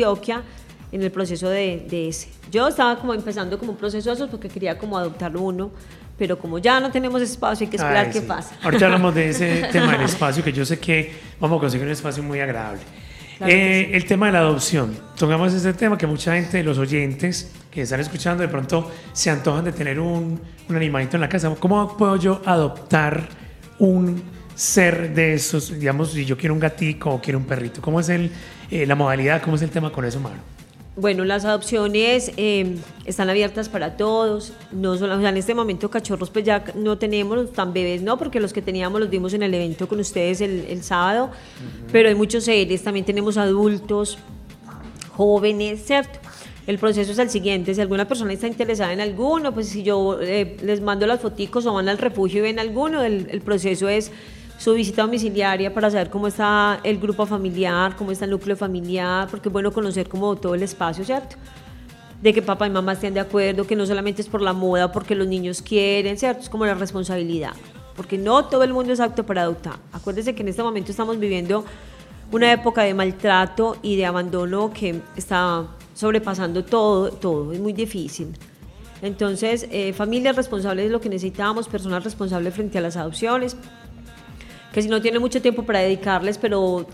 [0.91, 2.29] en el proceso de, de ese.
[2.51, 5.71] Yo estaba como empezando como un proceso de esos porque quería como adoptar uno,
[6.17, 8.27] pero como ya no tenemos espacio hay que esperar Ay, qué sí.
[8.27, 8.57] pasa.
[8.63, 11.93] Ahorita hablamos de ese tema del espacio, que yo sé que vamos a conseguir un
[11.93, 12.81] espacio muy agradable.
[13.37, 14.97] Claro Eh, El tema de la adopción.
[15.17, 19.65] Tongamos ese tema que mucha gente, los oyentes que están escuchando, de pronto se antojan
[19.65, 21.55] de tener un, un animalito en la casa.
[21.61, 23.29] ¿Cómo puedo yo adoptar
[23.79, 24.21] un
[24.59, 25.79] ser de esos?
[25.79, 27.81] Digamos, si yo quiero un gatico o quiero un perrito.
[27.81, 28.31] ¿Cómo es el,
[28.71, 29.41] eh, la modalidad?
[29.41, 30.41] ¿Cómo es el tema con eso, Maro?
[30.97, 34.53] Bueno, las adopciones eh, están abiertas para todos.
[34.73, 38.19] No solo, o sea, en este momento cachorros pues ya no tenemos, tan bebés no,
[38.19, 41.31] porque los que teníamos los vimos en el evento con ustedes el, el sábado.
[41.93, 44.19] Pero hay muchos seres, también tenemos adultos,
[45.13, 46.19] jóvenes, ¿cierto?
[46.67, 50.19] El proceso es el siguiente, si alguna persona está interesada en alguno, pues si yo
[50.21, 53.89] eh, les mando las foticos o van al refugio y ven alguno, el, el proceso
[53.89, 54.11] es
[54.59, 59.29] su visita domiciliaria para saber cómo está el grupo familiar, cómo está el núcleo familiar,
[59.31, 61.37] porque es bueno conocer como todo el espacio, ¿cierto?
[62.21, 64.91] De que papá y mamá estén de acuerdo, que no solamente es por la moda,
[64.91, 66.43] porque los niños quieren, ¿cierto?
[66.43, 67.53] Es como la responsabilidad,
[67.97, 69.77] porque no todo el mundo es apto para adoptar.
[69.93, 71.65] Acuérdense que en este momento estamos viviendo
[72.33, 78.35] una época de maltrato y de abandono que está sobrepasando todo, todo, es muy difícil.
[79.03, 83.57] Entonces, eh, familias responsables es lo que necesitamos, personas responsables frente a las adopciones,
[84.79, 86.87] que si no tienen mucho tiempo para dedicarles, pero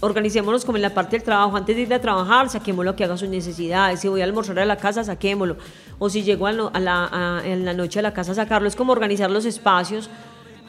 [0.00, 3.16] organicémonos como en la parte del trabajo, antes de ir a trabajar, saquémoslo que haga
[3.16, 5.56] sus necesidades, si voy a almorzar a la casa, saquémoslo,
[5.98, 6.68] o si llego a, la,
[7.10, 10.10] a- en la noche a la casa, sacarlo, es como organizar los espacios,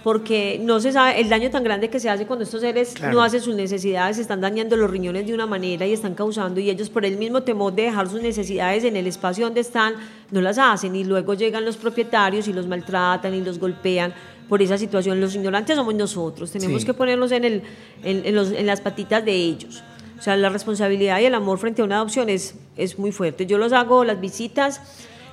[0.01, 3.15] porque no se sabe el daño tan grande que se hace cuando estos seres Claro.
[3.15, 6.69] no hacen sus necesidades, están dañando los riñones de una manera y están causando, y
[6.69, 9.95] ellos por el mismo temor de dejar sus necesidades en el espacio donde están,
[10.31, 14.13] no las hacen, y luego llegan los propietarios y los maltratan y los golpean
[14.49, 15.19] por esa situación.
[15.21, 16.86] Los ignorantes somos nosotros, tenemos Sí.
[16.88, 17.62] que ponernos en, el,
[18.03, 19.84] en, en los- en las patitas de ellos.
[20.17, 23.45] O sea, la responsabilidad y el amor frente a una adopción es, es muy fuerte.
[23.45, 24.81] Yo los hago las visitas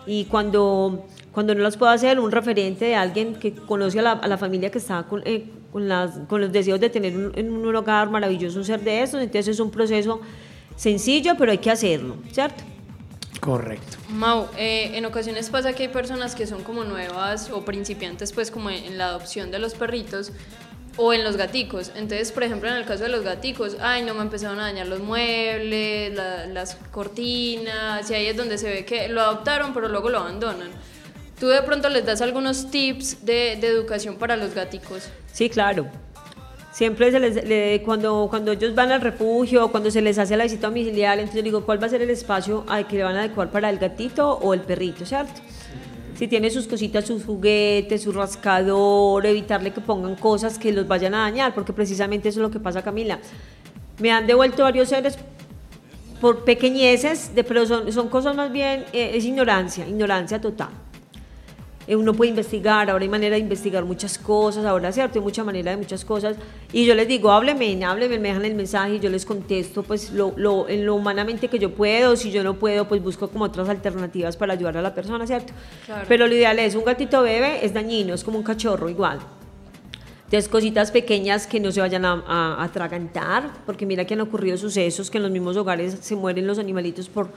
[0.07, 4.13] y cuando, cuando no las puedo hacer, un referente de alguien que conoce a la,
[4.13, 7.33] a la familia que está con, eh, con, las, con los deseos de tener un,
[7.37, 9.21] en un hogar maravilloso un ser de estos.
[9.21, 10.21] Entonces es un proceso
[10.75, 12.65] sencillo, pero hay que hacerlo, ¿cierto?
[13.43, 13.97] Correcto.
[14.09, 18.53] Mau, eh, en ocasiones pasa que hay personas que son como nuevas o principiantes pues
[18.53, 20.31] como en, en la adopción de los perritos
[20.97, 21.91] o en los gaticos.
[21.97, 24.87] Entonces, por ejemplo, en el caso de los gaticos, ay, no me empezaron a dañar
[24.87, 29.89] los muebles, la- las cortinas, y ahí es donde se ve que lo adoptaron pero
[29.89, 30.71] luego lo abandonan.
[31.41, 35.09] Tú de pronto les das algunos tips de, de educación para los gaticos.
[35.33, 35.89] Sí, claro.
[36.73, 40.45] Siempre se les, le- cuando, cuando ellos van al refugio, cuando se les hace la
[40.45, 43.21] visita domiciliaria, entonces digo, ¿cuál va a ser el espacio al que le van a
[43.21, 45.41] adecuar para el gatito o el perrito, cierto?
[46.17, 51.15] Si tiene sus cositas, sus juguetes, su rascador, evitarle que pongan cosas que los vayan
[51.15, 53.19] a dañar, porque precisamente eso es lo que pasa, Camila.
[53.99, 55.19] Me han devuelto varios seres
[56.21, 60.69] por pequeñeces, de, pero son, son cosas más bien, eh, es ignorancia, ignorancia total.
[61.87, 65.43] Eh, uno puede investigar, ahora hay manera de investigar muchas cosas, ahora cierto, hay mucha
[65.43, 66.37] manera de muchas cosas.
[66.73, 70.13] Y yo les digo, hábleme, hábleme, me dejan el mensaje y yo les contesto pues
[70.13, 73.45] lo, lo, en lo humanamente que yo puedo, si yo no puedo, pues busco como
[73.47, 75.53] otras alternativas para ayudar a la persona, ¿cierto?
[75.87, 76.05] Claro.
[76.09, 79.19] Pero lo ideal es un gatito bebé, es dañino, es como un cachorro igual.
[80.27, 84.21] Entonces, cositas pequeñas que no se vayan a, a- a atragantar, porque mira que han
[84.23, 87.29] ocurrido sucesos que en los mismos hogares se mueren los animalitos por...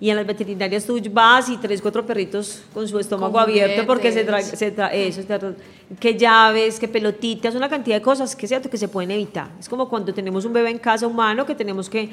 [0.00, 3.84] Y en las veterinarias tú vas y tres, cuatro perritos con su estómago Con abierto
[3.84, 4.58] porque se trae, juguetes.
[4.58, 5.54] se tra- eso, tra-
[5.98, 9.48] que llaves, que pelotitas, una cantidad de cosas que cierto que se pueden evitar.
[9.58, 12.10] Es como cuando tenemos un bebé en casa humano que tenemos que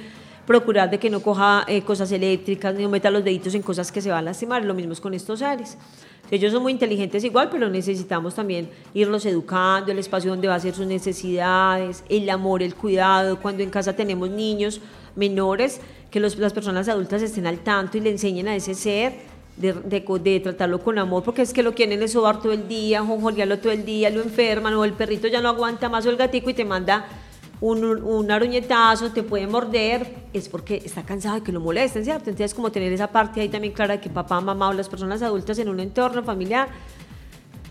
[0.48, 3.92] procurar de que no coja eh, cosas eléctricas ni no meta los deditos en cosas
[3.92, 4.66] que se van a lastimar.
[4.66, 5.78] Lo mismo es con estos seres.
[6.32, 10.60] Ellos son muy inteligentes igual, pero necesitamos también irlos educando, el espacio donde va a
[10.60, 13.40] ser sus necesidades, el amor, el cuidado.
[13.40, 14.82] Cuando en casa tenemos niños
[15.16, 15.80] menores,
[16.12, 19.14] que los- las personas adultas estén al tanto y le enseñen a ese ser
[19.58, 22.68] de, de de tratarlo con amor, porque es que lo quieren es sobar todo el
[22.68, 26.10] día, jonjolearlo todo el día, lo enferman, o el perrito ya no aguanta más, o
[26.10, 27.06] el gatico y te manda
[27.62, 32.30] un, un aruñetazo, te puede morder, es porque está cansado de que lo molesten, ¿cierto?
[32.30, 35.22] Entonces, como tener esa parte ahí también clara de que papá, mamá o las personas
[35.22, 36.68] adultas en un entorno familiar,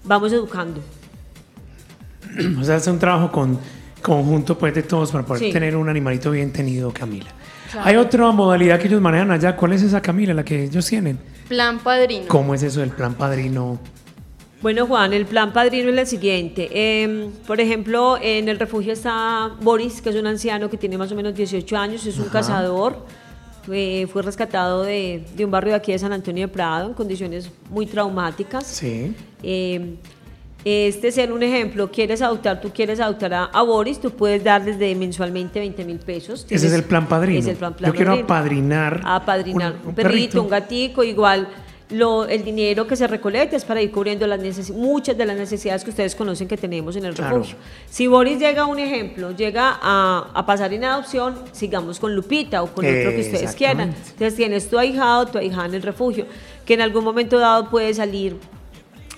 [0.05, 0.81] vamos educando.
[2.61, 3.59] O sea, es un trabajo con,
[4.05, 5.51] conjunto pues, de todos para poder Sí.
[5.53, 7.31] tener un animalito bien tenido, Camila.
[7.83, 9.57] Hay otra modalidad que ellos manejan allá.
[9.57, 11.19] ¿Cuál es esa, Camila, la que ellos tienen?
[11.49, 12.27] Plan padrino.
[12.29, 13.81] ¿Cómo es eso del plan padrino?
[14.63, 16.69] Bueno, Juan, el plan padrino es el siguiente.
[16.73, 21.11] Eh, por ejemplo, en el refugio está Boris, que es un anciano que tiene más
[21.13, 23.05] o menos 18 años, es un cazador.
[23.73, 26.93] eh, fue rescatado de, de un barrio de aquí de San Antonio de Prado en
[26.95, 28.67] condiciones muy traumáticas.
[28.67, 29.15] Sí.
[29.43, 29.97] Eh,
[30.65, 34.65] este ser un ejemplo, quieres adoptar, tú quieres adoptar a, a Boris, tú puedes dar
[34.65, 36.47] desde mensualmente 20 mil pesos.
[36.49, 37.39] Ese es el plan padrino.
[37.41, 38.25] Es el plan, Yo quiero padrino.
[38.25, 40.43] apadrinar Apadrinar un- un, perrito, perrito.
[40.43, 41.49] un gatico, igual
[41.91, 45.85] lo, el dinero que se recolecta es para ir cubriendo las muchas de las necesidades
[45.85, 47.37] que ustedes conocen que tenemos en el Claro.
[47.37, 47.57] refugio.
[47.91, 52.69] Si Boris llega, un ejemplo, llega a, a pasar en adopción, sigamos con Lupita o
[52.69, 53.91] con otro que ustedes quieran.
[53.91, 56.25] Entonces tienes tu ahijado, tu ahijada en el refugio,
[56.65, 58.39] que en algún momento dado puede salir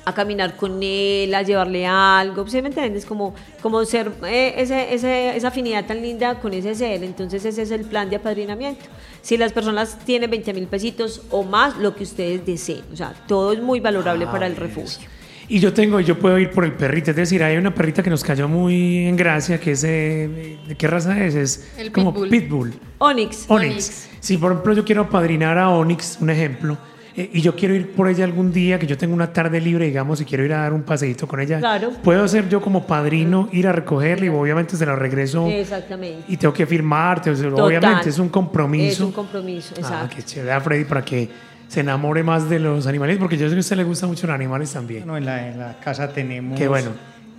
[0.08, 3.04] a caminar con él, a llevarle algo, ¿sí me entiendes?
[3.04, 7.02] Como, como ser eh, ese- ese- esa afinidad tan linda con ese ser.
[7.02, 8.84] Entonces ese es el plan de apadrinamiento.
[9.20, 12.82] Si las personas tienen 20 mil pesitos o más, lo que ustedes deseen.
[12.92, 14.62] O sea, todo es muy valorable Ah, para el eso.
[14.62, 15.08] refugio.
[15.48, 17.10] Y yo tengo, yo puedo ir por el perrito.
[17.10, 20.74] Es decir, hay una perrita que nos cayó muy en gracia, que es de, ¿de
[20.76, 21.34] qué raza es?
[21.34, 22.28] Es El como pitbull.
[22.30, 22.74] pitbull.
[22.98, 23.44] Onyx.
[23.48, 23.48] Onyx.
[23.48, 24.08] Onyx.
[24.20, 26.78] Si por ejemplo yo quiero apadrinar a Onyx, un ejemplo,
[27.16, 29.86] eh, y yo quiero ir por ella algún día, que yo tengo una tarde libre,
[29.86, 31.90] digamos, y quiero ir a dar un paseíto con ella, Claro.
[32.02, 36.24] puedo ser yo como padrino, ir a recogerla y obviamente se la regreso Exactamente.
[36.28, 37.60] y tengo que firmar, te- Total.
[37.60, 38.92] obviamente es un compromiso.
[38.92, 40.16] Es un compromiso, Ah, exacto.
[40.16, 41.28] qué chévere a Freddy para que
[41.68, 44.26] se enamore más de los animales, porque yo sé que a usted le gustan mucho
[44.26, 45.00] los animales también.
[45.04, 46.56] Bueno, en la, en la casa tenemos.
[46.58, 46.90] Qué bueno.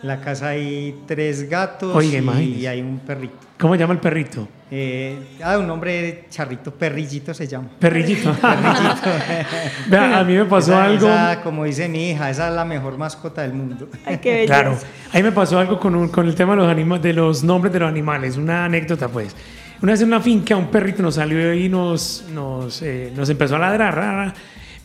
[0.02, 3.36] En la casa hay tres gatos Oiga, y, hay un perrito.
[3.60, 4.48] ¿Cómo se llama el perrito?
[4.70, 7.70] Eh, ah, un nombre charrito, perrillito se llama.
[7.80, 8.32] Perrillito.
[9.90, 11.08] Vea, a mí me pasó Esa- algo.
[11.08, 13.88] esa, como dice mi hija, esa es la mejor mascota del mundo.
[14.06, 14.54] Ay, qué belleza.
[14.54, 14.78] Claro,
[15.14, 17.74] ahí me pasó algo con, un- con el tema de los, anima- de los nombres
[17.74, 19.36] de los animales, una anécdota pues.
[19.82, 23.56] Una vez en una finca un perrito nos salió y nos, nos, eh, nos empezó
[23.58, 24.34] a ladrar, ra, ra.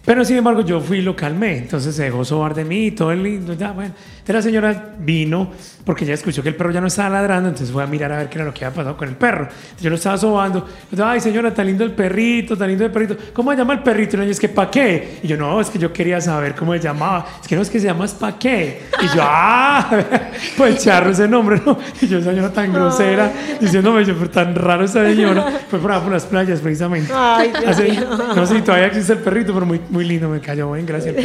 [0.04, 2.90] pero sin embargo yo fui y lo calmé, entonces se dejó sobar de mí y
[2.90, 3.94] todo el lindo, ya, bueno.
[4.22, 5.50] Entonces la señora vino
[5.84, 8.18] porque ya escuchó que el perro ya no estaba ladrando, entonces fue a mirar a
[8.18, 9.48] ver qué era lo que había pasado con el perro.
[9.48, 12.92] Entonces yo lo estaba sobando, yo, ay señora, tan lindo el perrito, tan lindo el
[12.92, 14.16] perrito, ¿cómo se llama el perrito?
[14.16, 15.18] Y ella es que ¿pa' qué?
[15.24, 17.70] Y yo no, es que yo quería saber cómo se llamaba, es que no es
[17.70, 18.82] que se llama es ¿pa' qué?
[19.02, 19.90] Y yo, ah,
[20.56, 21.76] pues charro ese nombre, ¿no?
[22.00, 26.12] Y yo, señora tan grosera, diciéndome, yo, pero tan raro esta señora, fue por, por
[26.12, 27.12] las playas precisamente.
[27.12, 27.52] Ay,
[27.90, 28.06] mío.
[28.36, 31.16] no sé si todavía existe el perrito, pero muy, muy lindo, me cayó bien, gracias.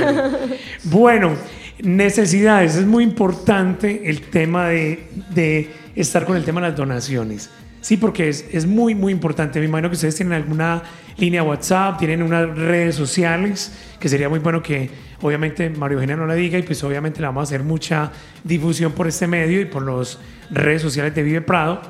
[0.83, 1.33] Bueno,
[1.81, 7.49] necesidades, es muy importante el tema de, de estar con el tema de las donaciones.
[7.81, 9.59] Sí, porque es, es muy, muy importante.
[9.59, 10.83] Me imagino que ustedes tienen alguna
[11.17, 14.89] línea WhatsApp, tienen unas redes sociales, que sería muy bueno que
[15.21, 18.11] obviamente Mario Eugenia no la diga y pues obviamente le vamos a hacer mucha
[18.43, 20.19] difusión por este medio y por las
[20.51, 21.81] redes sociales de Vive Prado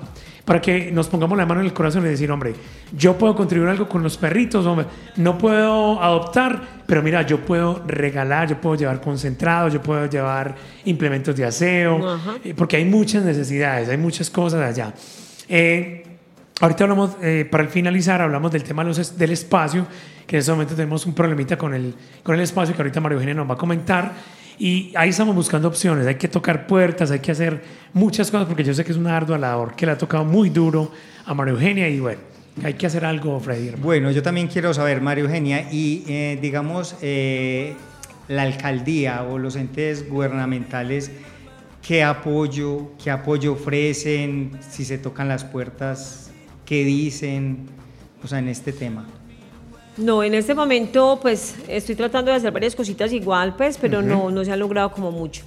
[0.47, 2.53] para que nos pongamos la mano en el corazón y decir, hombre,
[2.97, 7.83] yo puedo contribuir algo con los perritos, hombre, no puedo adoptar, pero mira, yo puedo
[7.85, 10.55] regalar, yo puedo llevar concentrados, yo puedo llevar
[10.85, 12.35] implementos de aseo, Ajá.
[12.45, 14.93] eh, porque hay muchas necesidades, hay muchas cosas allá.
[15.49, 16.05] Eh,
[16.61, 19.85] ahorita hablamos, eh, para finalizar, hablamos del tema del espacio,
[20.25, 23.15] que en este momento tenemos un problemita con el, con el espacio que ahorita María
[23.15, 24.13] Eugenia nos va a comentar.
[24.59, 27.61] Y ahí estamos buscando opciones, hay que tocar puertas, hay que hacer
[27.93, 30.49] muchas cosas, porque yo sé que es una ardua labor que le ha tocado muy
[30.49, 30.91] duro
[31.25, 32.21] a María Eugenia y bueno,
[32.63, 33.67] hay que hacer algo, Freddy.
[33.67, 33.83] hermano.
[33.83, 37.75] Bueno, yo también quiero saber, Mario Eugenia, y eh, digamos, eh,
[38.27, 41.11] la alcaldía o los entes gubernamentales,
[41.85, 44.57] ¿qué apoyo, qué apoyo ofrecen?
[44.67, 46.31] Si se tocan las puertas,
[46.65, 47.67] ¿qué dicen?
[48.23, 49.05] O sea, en este tema.
[49.97, 54.29] No, en este momento pues estoy tratando de hacer varias cositas igual, pues, pero no,
[54.29, 55.43] no se ha logrado como mucho.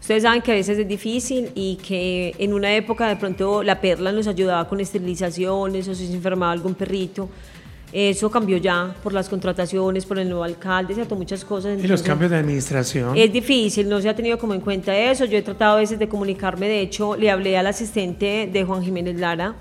[0.00, 3.80] Ustedes saben que a veces es difícil y que en una época de pronto la
[3.80, 7.28] perla nos ayudaba con esterilizaciones o si se enfermaba algún perrito.
[7.92, 11.14] Eso cambió ya por las contrataciones, por el nuevo alcalde, ¿cierto?
[11.14, 11.72] Muchas cosas.
[11.72, 13.16] Y los Entonces, cambios de administración.
[13.16, 15.24] es difícil, no se ha tenido como en cuenta eso.
[15.26, 18.82] Yo he tratado a veces de comunicarme, de hecho, le hablé al asistente de Juan
[18.82, 19.54] Jiménez Lara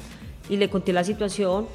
[0.50, 1.68] y le conté la situación.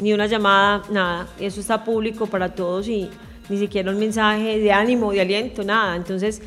[0.00, 1.28] Ni una llamada, nada.
[1.38, 3.08] Eso está público para todos y
[3.48, 5.96] ni siquiera un mensaje de ánimo, de aliento, nada.
[5.96, 6.40] Entonces,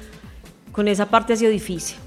[0.72, 1.98] con esa parte ha sido difícil.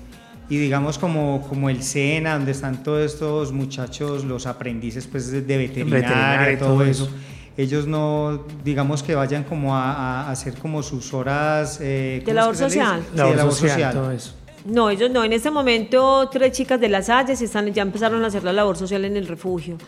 [0.48, 5.40] Y digamos como, como el SENA, donde están todos estos muchachos, los aprendices pues, de
[5.40, 7.04] veterinaria, Veterinaria y todo, todo eso.
[7.04, 7.14] eso.
[7.56, 11.78] ellos no, digamos que vayan como a, a hacer como sus horas...
[11.82, 13.02] eh, ¿De labor social?
[13.10, 14.34] Sí, de labor social, todo eso.
[14.64, 15.22] No, ellos no.
[15.24, 18.76] En este momento, tres chicas de las Salles están, ya empezaron a hacer la labor
[18.76, 19.78] social en el refugio.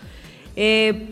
[0.55, 1.09] Eh,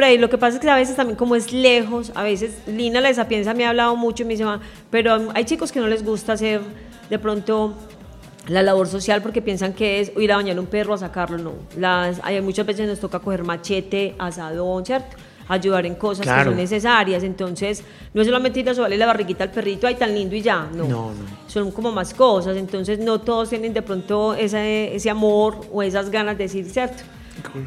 [0.00, 3.02] Freddy, lo que pasa es que a veces también como es lejos, a veces Lina
[3.02, 4.46] la piensa me ha hablado mucho y me dice,
[4.90, 6.62] pero hay chicos que no les gusta hacer
[7.10, 7.74] de pronto
[8.48, 11.52] la labor social porque piensan que es ir a bañar un perro a sacarlo, no.
[11.76, 15.18] Las, hay muchas veces nos toca coger machete, asadón, ¿cierto?
[15.48, 17.22] ayudar en cosas que son necesarias.
[17.22, 17.82] Entonces,
[18.14, 20.66] no es solamente ir a sobarle la barriguita al perrito, ay, tan lindo y ya.
[20.72, 21.14] No, no, no.
[21.46, 22.56] Son como más cosas.
[22.56, 27.02] Entonces, no todos tienen de pronto ese, ese amor o esas ganas de decir, ¿cierto?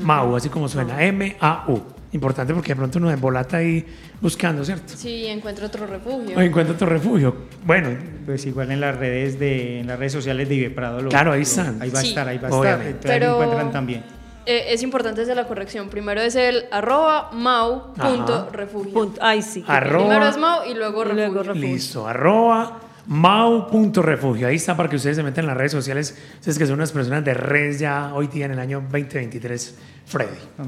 [0.00, 1.93] Mau, así como suena, M-A-U.
[2.14, 3.84] Importante porque de pronto uno embolata ahí
[4.20, 4.94] buscando, ¿cierto?
[4.96, 6.38] Sí, encuentra otro refugio.
[6.38, 7.34] O encuentra otro refugio.
[7.66, 7.88] Bueno.
[8.24, 11.00] Pues igual en las redes de en las redes sociales de Ibe Prado.
[11.00, 11.82] Lo, claro, ahí están.
[11.82, 13.00] ahí va a estar, ahí va a estar.
[13.02, 14.04] Pero, encuentran también.
[14.46, 15.88] Eh, es importante hacer la corrección.
[15.88, 19.14] Primero es el arroba mau.refugio.
[19.20, 19.64] Ay, sí.
[19.66, 21.52] Primero es mau y luego, refugio.
[21.54, 24.48] Listo, arroba mau.refugio.
[24.48, 26.16] Ahí está para que ustedes se metan en las redes sociales.
[26.34, 30.36] Ustedes que son unas personas de redes ya hoy día en el año 2023 Freddy.
[30.58, 30.64] A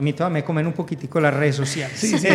[0.00, 1.98] mí, todavía, me comen un poquitico las redes sociales.
[1.98, 2.28] Sí, sí.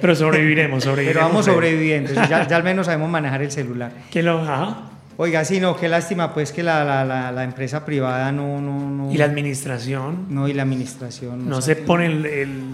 [0.00, 1.22] Pero sobreviviremos, sobreviviremos.
[1.22, 2.12] Pero vamos sobreviviendo.
[2.12, 3.92] Ya, ya, al menos sabemos manejar el celular.
[4.10, 4.88] ¿Qué lo, ajá.
[5.18, 9.12] Oiga, sí, no, qué lástima pues que la, la, la, empresa privada no, no, no...
[9.12, 10.26] ¿Y la administración?
[10.30, 11.48] No, y la administración.
[11.48, 12.24] No, se ponen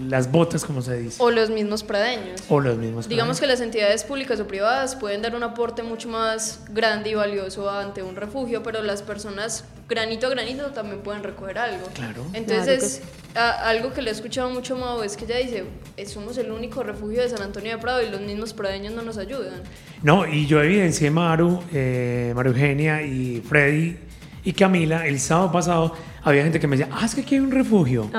[0.09, 1.21] las botas, como se dice.
[1.21, 2.41] O los mismos pradeños.
[2.49, 6.09] O los mismos Digamos que las entidades públicas o privadas pueden dar un aporte mucho
[6.09, 11.23] más grande y valioso ante un refugio, pero las personas granito a granito también pueden
[11.23, 11.87] recoger algo.
[11.93, 12.25] Claro.
[12.33, 13.01] Entonces,
[13.35, 15.65] algo que le he escuchado mucho Mau es que ella dice,
[16.07, 19.17] somos el único refugio de San Antonio de Prado y los mismos pradeños no nos
[19.17, 19.61] ayudan.
[20.01, 24.08] No, y yo evidencié Maru, eh, Maru Eugenia y Freddy
[24.43, 27.41] y Camila, el sábado pasado había gente que me decía, ah, es que aquí hay
[27.41, 28.09] un refugio.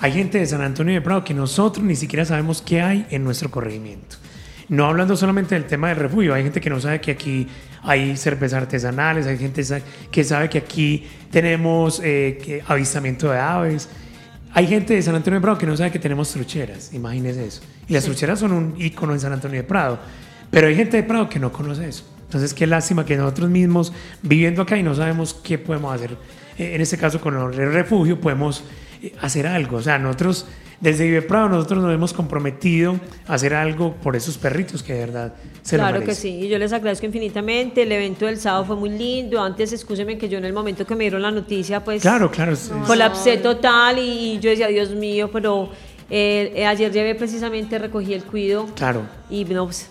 [0.00, 3.24] Hay gente de San Antonio de Prado que nosotros ni siquiera sabemos qué hay en
[3.24, 4.16] nuestro corregimiento.
[4.68, 7.46] No hablando solamente del tema del refugio, hay gente que no sabe que aquí
[7.82, 9.62] hay cervezas artesanales, hay gente
[10.10, 13.88] que sabe que aquí tenemos eh, avistamiento de aves.
[14.54, 17.62] Hay gente de San Antonio de Prado que no sabe que tenemos trucheras, imagínese eso.
[17.88, 19.98] Y las trucheras son un icono en San Antonio de Prado,
[20.50, 22.04] pero hay gente de Prado que no conoce eso.
[22.32, 23.92] Entonces, qué lástima que nosotros mismos,
[24.22, 26.16] viviendo acá y no sabemos qué podemos hacer.
[26.56, 28.64] Eh, en este caso, con el refugio, podemos
[29.02, 29.76] eh, hacer algo.
[29.76, 30.46] O sea, nosotros
[30.80, 35.00] desde Vive Prado nosotros nos hemos comprometido a hacer algo por esos perritos que de
[35.00, 37.82] verdad se claro lo que sí, y yo les agradezco infinitamente.
[37.82, 39.38] El evento del sábado fue muy lindo.
[39.38, 42.56] Antes, escúcheme que yo en el momento que me dieron la noticia, pues claro, claro,
[42.86, 45.70] colapsé total y yo decía, Dios mío, pero
[46.10, 48.66] eh, ayer llevé precisamente, recogí el cuido.
[48.74, 49.02] Claro.
[49.30, 49.88] Y no, pues,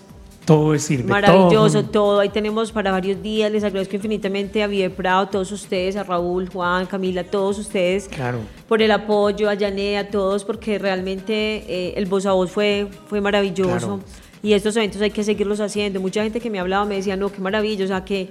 [0.55, 1.09] todo sirve.
[1.09, 2.19] Maravilloso, todo.
[2.19, 3.51] Ahí tenemos para varios días.
[3.51, 7.59] Les agradezco infinitamente a Vive Prado, a todos ustedes, a Raúl, Juan, Camila, a todos
[7.59, 8.07] ustedes.
[8.07, 8.39] Claro.
[8.67, 12.87] Por el apoyo, a Yané, a todos, porque realmente eh, el voz a voz fue,
[13.07, 13.99] fue maravilloso.
[14.43, 16.01] Y estos eventos hay que seguirlos haciendo.
[16.01, 18.29] Mucha gente que me ha hablado me decía, no, qué maravilloso, o sea, que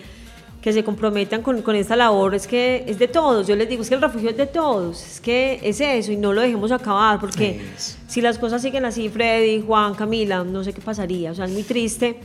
[0.61, 3.83] que se comprometan con, con, esta labor, es que es de todos, yo les digo,
[3.83, 6.71] es que el refugio es de todos, es que es eso y no lo dejemos
[6.71, 7.61] acabar, porque
[8.07, 11.53] si las cosas siguen así, Freddy, Juan, Camila, no sé qué pasaría, o sea, es
[11.53, 12.17] muy triste.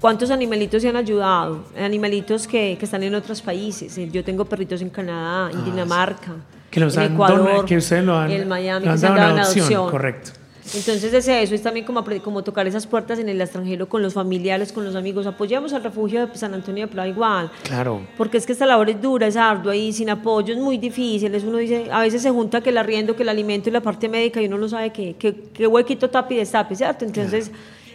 [0.00, 1.64] ¿Cuántos animalitos se han ayudado?
[1.78, 3.94] Animalitos que, que están en otros países.
[4.10, 6.36] Yo tengo perritos en Canadá, en ah, Dinamarca,
[6.70, 9.38] que los en Ecuador, que ustedes lo han, en Miami, que se han dado en
[9.40, 9.90] adopción.
[9.90, 10.39] Correcto.
[10.74, 14.14] Entonces es eso, es también como, como tocar esas puertas en el extranjero con los
[14.14, 15.26] familiares, con los amigos.
[15.26, 17.50] Apoyamos al refugio de San Antonio de Plata igual.
[17.62, 18.02] Claro.
[18.16, 21.34] Porque es que esta labor es dura, es ardua y sin apoyo es muy difícil.
[21.46, 24.08] Uno dice, a veces se junta que el arriendo, que el alimento y la parte
[24.08, 27.04] médica y uno no sabe qué, qué, huequito tapi destape, ¿cierto?
[27.04, 27.50] Entonces...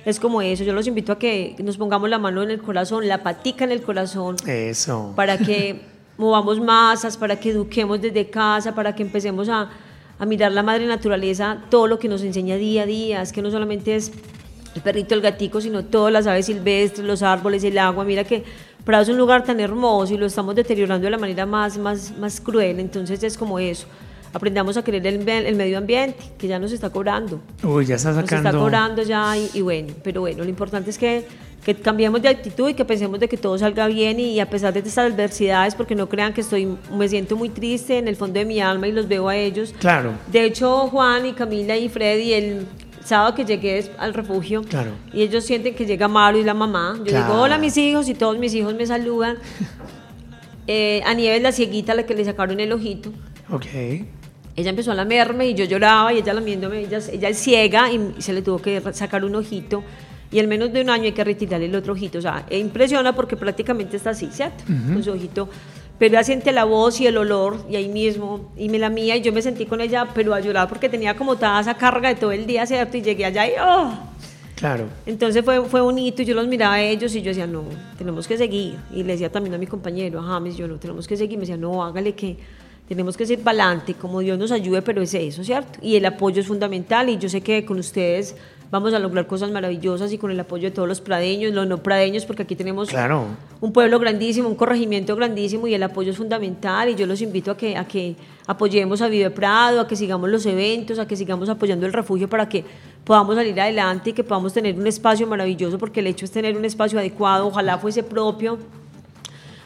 [0.05, 0.63] es como eso.
[0.63, 3.71] Yo los invito a que nos pongamos la mano en el corazón, la patica en
[3.71, 4.35] el corazón.
[4.45, 5.13] Eso.
[5.15, 5.81] Para que
[6.17, 9.67] movamos masas, para que eduquemos desde casa, para que empecemos a,
[10.17, 13.41] a mirar la madre naturaleza, todo lo que nos enseña día a día, es que
[13.41, 14.11] no solamente es
[14.75, 18.03] el perrito, el gatico, sino todas las aves silvestres, los árboles, el agua.
[18.03, 18.43] Mira que
[18.83, 22.15] Prado es un lugar tan hermoso y lo estamos deteriorando de la manera más, más,
[22.17, 22.79] más cruel.
[22.79, 23.87] Entonces es como eso.
[24.31, 27.39] Aprendamos a querer el, el medio ambiente, que ya nos está cobrando.
[27.63, 28.43] Uy, ya está sacando.
[28.43, 31.25] Nos está cobrando ya y, y bueno, pero bueno, lo importante es que
[31.65, 34.71] que cambiemos de actitud y que pensemos de que todo salga bien y, a pesar
[34.71, 38.37] de estas adversidades, porque no crean que estoy, me siento muy triste en el fondo
[38.39, 39.73] de mi alma y los veo a ellos.
[39.79, 40.11] Claro.
[40.31, 42.67] De hecho, Juan y Camila y Freddy, el
[43.03, 44.91] sábado que llegué al refugio, claro.
[45.11, 46.99] y ellos sienten que llega Mario y la mamá.
[47.03, 49.37] Yo digo, hola mis hijos, y todos mis hijos me saludan.
[50.67, 53.11] eh, a Nieves, la cieguita, la que le sacaron el ojito.
[53.49, 53.65] Ok.
[54.55, 58.21] Ella empezó a lamerme y yo lloraba y ella lamiéndome, ella, ella es ciega y
[58.21, 59.83] se le tuvo que sacar un ojito
[60.31, 62.19] y en menos de un año hay que retirarle el otro ojito.
[62.19, 64.63] O sea, impresiona porque prácticamente está así, ¿cierto?
[64.65, 65.49] Con su ojito.
[65.97, 69.15] Pero ella siente la voz y el olor, y ahí mismo, y me la mía,
[69.15, 72.09] y yo me sentí con ella, pero a llorar porque tenía como toda esa carga
[72.09, 72.97] de todo el día, ¿cierto?
[72.97, 73.91] Y llegué allá y ¡oh!
[74.55, 74.87] Claro.
[75.05, 77.63] Entonces fue, fue bonito y yo los miraba a ellos y yo decía, no,
[77.97, 78.75] tenemos que seguir.
[78.91, 81.37] Y le decía también a mi compañero, a James, yo no, tenemos que seguir.
[81.37, 82.37] Me decía, no, hágale que
[82.87, 85.79] tenemos que ser para adelante, como Dios nos ayude, pero es eso, ¿cierto?
[85.81, 88.35] Y el apoyo es fundamental y yo sé que con ustedes
[88.71, 91.77] vamos a lograr cosas maravillosas y con el apoyo de todos los pradeños, los no
[91.77, 92.89] pradeños, porque aquí tenemos
[93.61, 97.51] un pueblo grandísimo, un corregimiento grandísimo y el apoyo es fundamental y yo los invito
[97.51, 98.15] a que, a que
[98.47, 102.29] apoyemos a Vive Prado, a que sigamos los eventos, a que sigamos apoyando el refugio
[102.29, 102.63] para que
[103.03, 106.57] podamos salir adelante y que podamos tener un espacio maravilloso, porque el hecho es tener
[106.57, 108.57] un espacio adecuado, ojalá fuese propio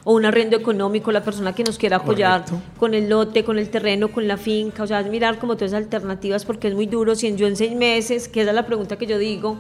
[0.10, 2.44] o un arriendo económico, la persona que nos quiera apoyar
[2.80, 5.72] con el lote, con el terreno, con la finca, o sea, es mirar como todas
[5.72, 7.14] esas alternativas porque es muy duro.
[7.14, 9.58] Si yo en seis meses, que esa es la pregunta que yo digo,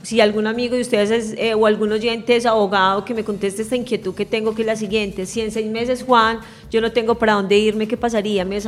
[0.00, 3.76] si algún amigo de ustedes eh, o algún oyente es abogado que me conteste esta
[3.76, 6.38] inquietud que tengo, que es la siguiente, si en seis meses, Juan,
[6.70, 8.46] yo no tengo para dónde irme, ¿qué pasaría?
[8.46, 8.60] ¿Me,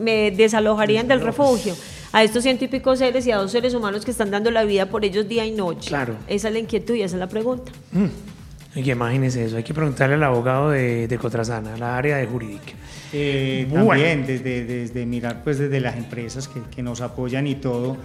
[0.00, 1.74] me desalojarían del refugio?
[2.12, 4.64] A estos ciento y pico seres y a dos seres humanos que están dando la
[4.64, 5.90] vida por ellos día y noche.
[5.90, 6.16] Claro.
[6.28, 7.70] Esa es la inquietud y esa es la pregunta.
[7.92, 8.31] Mm.
[8.74, 12.26] Hay que imagínese eso, hay que preguntarle al abogado de, de Cotrasana, la área de
[12.26, 12.72] jurídica.
[13.12, 17.98] Eh, también desde, desde, mirar pues desde las empresas que, que, nos apoyan y todo,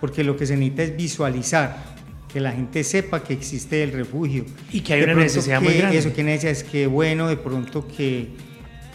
[0.00, 1.76] porque lo que se necesita es visualizar,
[2.32, 4.46] que la gente sepa que existe el refugio.
[4.72, 5.98] Y que hay una necesidad muy grande.
[5.98, 8.30] Eso que necesita es que bueno, de pronto que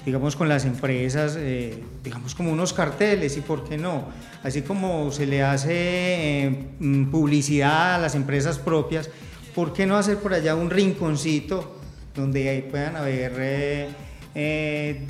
[0.05, 4.05] digamos con las empresas, eh, digamos como unos carteles y por qué no,
[4.43, 9.09] así como se le hace eh, mm, publicidad a las empresas propias,
[9.53, 11.79] ¿por qué no hacer por allá un rinconcito
[12.15, 13.87] donde puedan haber eh,
[14.35, 15.07] eh,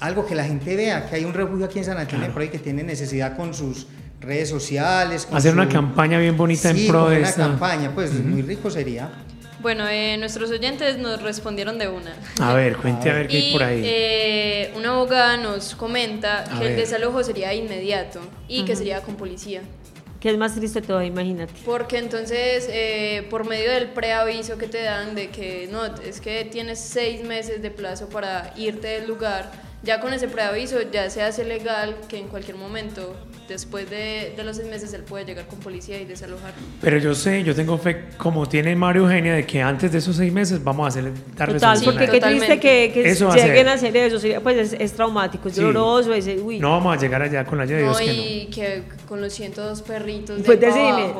[0.00, 2.48] algo que la gente vea, que hay un refugio aquí en San Antonio por ahí
[2.48, 3.86] que tiene necesidad con sus
[4.20, 5.26] redes sociales.
[5.32, 9.10] hacer una campaña bien bonita en pro de una campaña, pues muy rico sería.
[9.60, 12.12] Bueno, eh, nuestros oyentes nos respondieron de una.
[12.40, 14.72] A ver, cuente a ver qué hay por ahí.
[14.76, 19.62] una abogada nos comenta que el desalojo sería inmediato y que sería con policía.
[20.22, 21.52] ¿Qué es más triste todo, imagínate.
[21.64, 26.44] Porque entonces, eh, por medio del preaviso que te dan de que no, es que
[26.44, 29.50] tienes seis meses de plazo para irte del lugar,
[29.82, 33.16] ya con ese preaviso ya se hace legal que en cualquier momento,
[33.48, 36.52] después de, de, los seis meses, él puede llegar con policía y desalojar.
[36.80, 40.16] Pero yo sé, yo tengo fe, como tiene Mario Eugenia, de que antes de esos
[40.16, 43.96] seis meses vamos a hacer, darles Total, porque qué triste que, que lleguen a hacer
[43.96, 46.14] eso, pues es, traumático, es doloroso.
[46.14, 46.58] Ese, uy.
[46.60, 48.00] No vamos a llegar allá con la ayuda de Dios.
[48.00, 51.12] No, y que, con los 102 perritos de pues decime.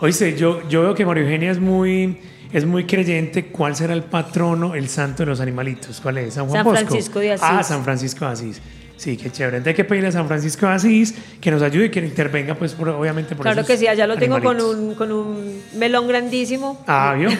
[0.00, 2.18] Oíste, yo, yo veo que Mario Eugenia es muy
[2.52, 3.46] es muy creyente.
[3.46, 6.00] ¿Cuál será el patrono, el santo de los animalitos?
[6.00, 6.34] ¿Cuál es?
[6.34, 7.46] San Juan San Francisco de Asís.
[7.48, 8.60] Ah, San Francisco de Asís.
[8.96, 9.56] Sí, qué chévere.
[9.56, 12.54] Entonces hay que pedirle a San Francisco de Asís que nos ayude y que intervenga,
[12.54, 16.84] pues, obviamente por Claro que sí, allá lo tengo con un, con un melón grandísimo.
[16.86, 17.30] Ah, ¿vio?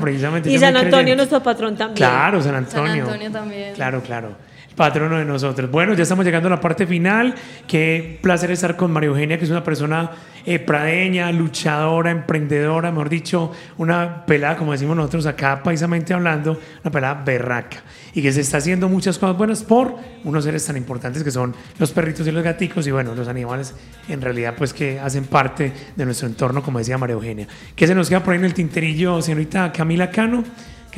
[0.00, 0.50] precisamente.
[0.52, 1.96] y San Antonio, nuestro patrón también.
[1.96, 3.06] Claro, San Antonio.
[3.06, 3.74] San Antonio también.
[3.74, 4.47] Claro, claro.
[4.78, 5.68] Patrono de nosotros.
[5.72, 7.34] Bueno, ya estamos llegando a la parte final.
[7.66, 10.12] Qué placer estar con María Eugenia, que es una persona
[10.46, 16.92] eh, pradeña, luchadora, emprendedora, mejor dicho, una pelada, como decimos nosotros acá, paisamente hablando, una
[16.92, 17.82] pelada berraca.
[18.14, 21.56] Y que se está haciendo muchas cosas buenas por unos seres tan importantes que son
[21.80, 23.74] los perritos y los gaticos y bueno, los animales
[24.08, 27.48] en realidad pues que hacen parte de nuestro entorno, como decía María Eugenia.
[27.74, 30.44] ¿Qué se nos queda por ahí en el tinterillo, señorita Camila Cano?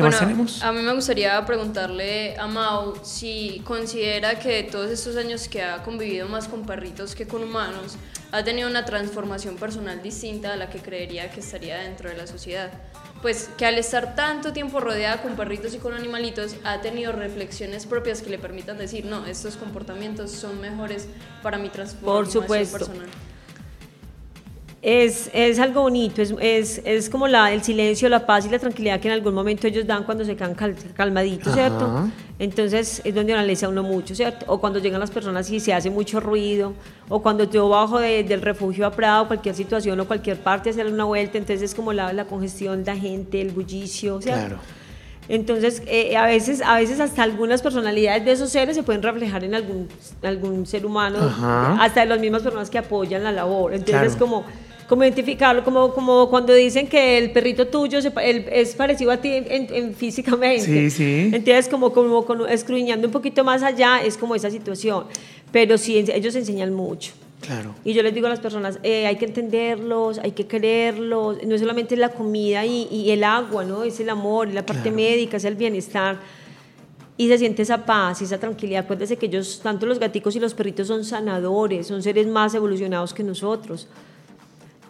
[0.01, 0.62] ¿Qué bueno, más tenemos?
[0.62, 5.82] A mí me gustaría preguntarle a Mau si considera que todos estos años que ha
[5.82, 7.96] convivido más con perritos que con humanos,
[8.32, 12.26] ha tenido una transformación personal distinta a la que creería que estaría dentro de la
[12.26, 12.70] sociedad.
[13.20, 17.84] Pues que al estar tanto tiempo rodeada con perritos y con animalitos, ha tenido reflexiones
[17.84, 21.09] propias que le permitan decir, no, estos comportamientos son mejores
[21.42, 22.78] para mi transformación supuesto.
[22.78, 23.09] personal.
[24.83, 28.59] Es, es algo bonito, es, es, es como la, el silencio, la paz y la
[28.59, 31.85] tranquilidad que en algún momento ellos dan cuando se quedan cal- calmaditos, ¿cierto?
[31.85, 32.09] Ajá.
[32.39, 34.47] Entonces es donde analiza uno mucho, ¿cierto?
[34.49, 36.72] O cuando llegan las personas y se hace mucho ruido,
[37.11, 40.87] o cuando yo bajo de- del refugio a Prado, cualquier situación o cualquier parte, hacer
[40.87, 44.41] una vuelta, entonces es como la, la congestión, la gente, el bullicio, ¿cierto?
[44.47, 44.59] Claro.
[45.28, 49.45] Entonces, eh, a, veces, a veces hasta algunas personalidades de esos seres se pueden reflejar
[49.45, 49.89] en algún,
[50.22, 51.76] algún ser humano, Ajá.
[51.85, 53.72] hasta de las mismas personas que apoyan la labor.
[53.74, 54.09] Entonces, Claro.
[54.11, 54.45] es como,
[54.91, 59.18] como identificarlo, como, como cuando dicen que el perrito tuyo se él es parecido a
[59.18, 60.64] ti en, en- en físicamente.
[60.66, 61.30] Sí, sí.
[61.32, 65.05] Entonces, como, como, como escruñando un poquito más allá, es como esa situación.
[65.53, 67.12] Pero sí, ellos enseñan mucho.
[67.41, 67.72] Claro.
[67.84, 71.55] Y yo les digo a las personas, eh, hay que entenderlos, hay que quererlos, no
[71.55, 73.84] es solamente la comida y, y el agua, ¿no?
[73.84, 74.97] Es el amor, es la parte Claro.
[74.97, 76.18] médica, es el bienestar.
[77.16, 78.84] Y se siente esa paz y esa tranquilidad.
[78.84, 83.14] Acuérdese que ellos, tanto los gaticos y los perritos son sanadores, son seres más evolucionados
[83.14, 83.86] que nosotros.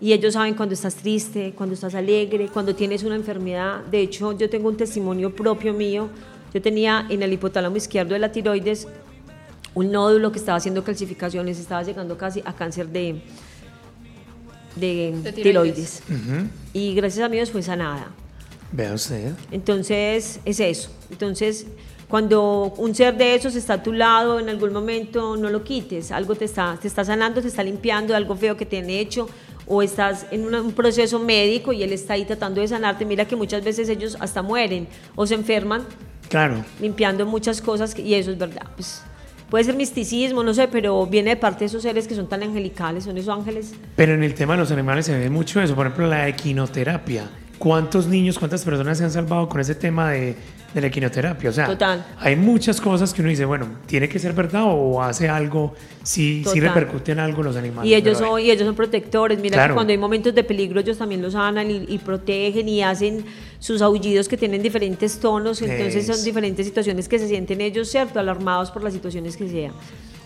[0.01, 3.81] Y ellos saben cuando estás triste, cuando estás alegre, cuando tienes una enfermedad.
[3.91, 6.09] De hecho, yo tengo un testimonio propio mío.
[6.55, 8.89] Yo tenía en el hipotálamo izquierdo de la tiroides
[9.75, 13.21] un nódulo que estaba haciendo calcificaciones, estaba llegando casi a cáncer de,
[14.77, 16.01] de, De tiroides.
[16.01, 16.03] tiroides.
[16.09, 16.49] Ujú.
[16.73, 18.09] Y gracias a Dios fue sanada.
[18.73, 19.33] Vea usted.
[19.51, 20.91] Entonces, es eso.
[21.11, 21.67] Entonces,
[22.09, 26.11] cuando un ser de esos está a tu lado en algún momento, no lo quites.
[26.11, 28.91] Algo te está, te está sanando, te está limpiando de algo feo que te han
[28.91, 29.29] hecho,
[29.73, 33.05] o estás en una- un proceso médico y él está ahí tratando de sanarte.
[33.05, 35.85] Mira que muchas veces ellos hasta mueren o se enferman
[36.29, 36.65] Claro.
[36.81, 38.67] limpiando muchas cosas y eso es verdad.
[38.75, 39.01] Pues,
[39.49, 42.43] puede ser misticismo, no sé, pero viene de parte de esos seres que son tan
[42.43, 43.73] angelicales, son esos ángeles.
[43.95, 45.77] Pero en el tema de los animales se ve mucho eso.
[45.77, 47.31] Por ejemplo, la equinoterapia.
[47.61, 50.35] ¿Cuántos niños, cuántas personas se han salvado con ese tema de,
[50.73, 51.51] de la equinoterapia?
[51.51, 52.07] O sea, Total.
[52.19, 56.43] hay muchas cosas que uno dice, bueno, tiene que ser verdad o hace algo, si,
[56.43, 57.91] si repercute en algo los animales.
[57.91, 59.39] Y ellos, son, y ellos son protectores.
[59.39, 59.75] Mira Claro.
[59.75, 63.27] que cuando hay momentos de peligro, ellos también los sanan y, y protegen y hacen
[63.59, 65.61] sus aullidos que tienen diferentes tonos.
[65.61, 66.17] Entonces Es.
[66.17, 68.19] son diferentes situaciones que se sienten ellos, ¿cierto?
[68.19, 69.73] Alarmados por las situaciones que sean.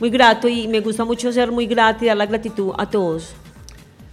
[0.00, 3.34] muy grato y me gusta mucho ser muy grata y dar la gratitud a todos.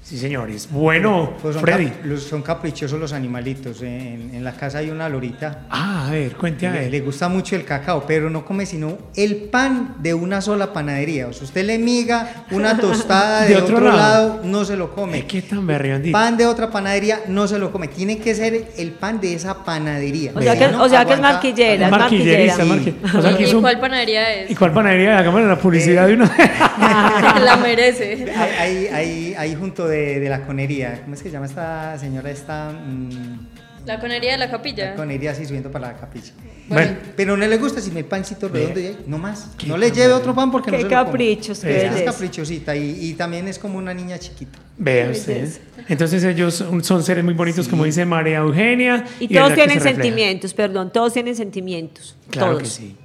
[0.03, 0.67] Sí, señores.
[0.71, 1.85] Bueno, Pues son, Freddy.
[1.85, 3.81] cap- los- son caprichosos los animalitos.
[3.83, 5.59] En, en la casa hay una lorita.
[5.69, 6.91] Ah, a ver, cuente a Le, ver.
[6.91, 11.27] le gusta mucho el cacao, pero no come sino el pan de una sola panadería.
[11.27, 13.97] O sea, usted le miga una tostada de, De otro otro, lado.
[13.97, 14.41] lado.
[14.43, 15.25] no se lo come.
[15.27, 16.13] Que tan berriondito.
[16.17, 17.87] Pan de otra panadería no se lo come.
[17.87, 20.31] Tiene que ser el pan de esa panadería.
[20.35, 22.55] O sea que, no, o sea que es marquillera, es marquillera.
[22.55, 24.49] o sea, ¿Y es un- cuál panadería es?
[24.51, 25.19] ¿Y cuál panadería?
[25.19, 26.25] Hagámosle la publicidad de una.
[27.45, 28.25] La merece.
[28.59, 31.01] Ahí, ahí, ahí junto de, de la conería.
[31.01, 32.29] ¿Cómo es que se llama esta señora?
[32.31, 33.47] Esta mm,
[33.85, 34.95] La conería de la la capilla.
[34.95, 36.31] conería así subiendo para la capilla.
[36.67, 36.95] Bueno.
[37.17, 39.49] Pero no le gusta si me pancito redondo y ahí, no más.
[39.67, 43.09] No le lleve otro pan porque no se lo caprichos, qué Es Es caprichosita y,
[43.09, 44.57] y también es como una niña chiquita.
[44.77, 45.49] Vea usted.
[45.89, 49.05] Entonces ellos son, seres muy bonitos, como dice María Eugenia.
[49.19, 52.15] Y todos tienen se sentimientos, perdón, todos tienen sentimientos.
[52.29, 52.63] Claro todos.
[52.63, 52.95] que sí.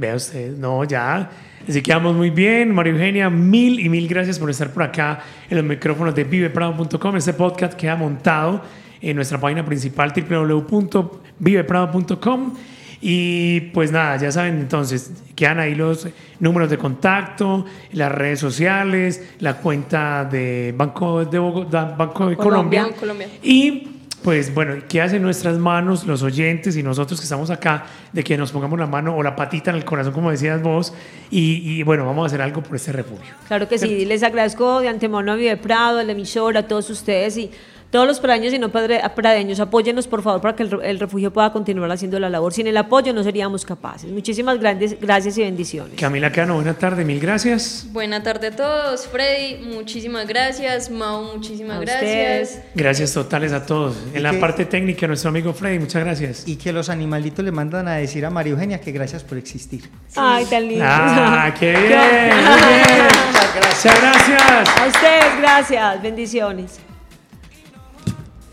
[0.00, 1.30] Vea usted, no, ya.
[1.68, 2.74] Así que vamos muy bien.
[2.74, 5.20] María Eugenia, mil y mil gracias por estar por acá
[5.50, 7.16] en los micrófonos de viveprado.com.
[7.16, 8.62] Este podcast queda montado
[9.02, 12.54] en nuestra página principal www.viveprado.com.
[13.02, 19.22] Y pues nada, ya saben, entonces quedan ahí los números de contacto, las redes sociales,
[19.38, 22.98] la cuenta de Banco de Bogotá, Banco de Colombia, Colombia.
[22.98, 23.28] Colombia.
[23.42, 27.86] Y pues bueno, ¿qué hace en nuestras manos los oyentes y nosotros que estamos acá
[28.12, 30.92] de que nos pongamos la mano o la patita en el corazón, como decías vos?
[31.30, 33.34] Y, y, bueno, vamos a hacer algo por este refugio.
[33.48, 36.90] Claro que sí, les agradezco de antemano a Vive Prado, a la emisora, a todos
[36.90, 37.50] ustedes y
[37.90, 41.00] todos los pradeños y no padre- pradeños, apóyennos por favor para que el, re- el
[41.00, 42.52] refugio pueda continuar haciendo la labor.
[42.52, 44.10] Sin el apoyo no seríamos capaces.
[44.12, 45.98] Muchísimas grandes gracias y bendiciones.
[45.98, 47.86] Camila Cano, buena tarde, mil gracias.
[47.90, 49.06] Buena tarde a todos.
[49.08, 50.88] Freddy, muchísimas gracias.
[50.90, 52.02] Mau, muchísimas A gracias.
[52.50, 52.60] ustedes.
[52.76, 53.96] Gracias totales a todos.
[54.14, 56.46] En la que- parte técnica, nuestro amigo Freddy, muchas gracias.
[56.46, 59.90] Y que los animalitos le mandan a decir a María Eugenia que gracias por existir.
[60.14, 60.84] Ay, tan lindo.
[60.86, 63.08] Ah, qué bien, muy bien.
[63.32, 63.84] Muchas gracias.
[63.84, 64.78] Muchas gracias.
[64.78, 66.02] A ustedes, gracias.
[66.02, 66.89] Bendiciones.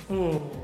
[0.10, 0.57] Uh.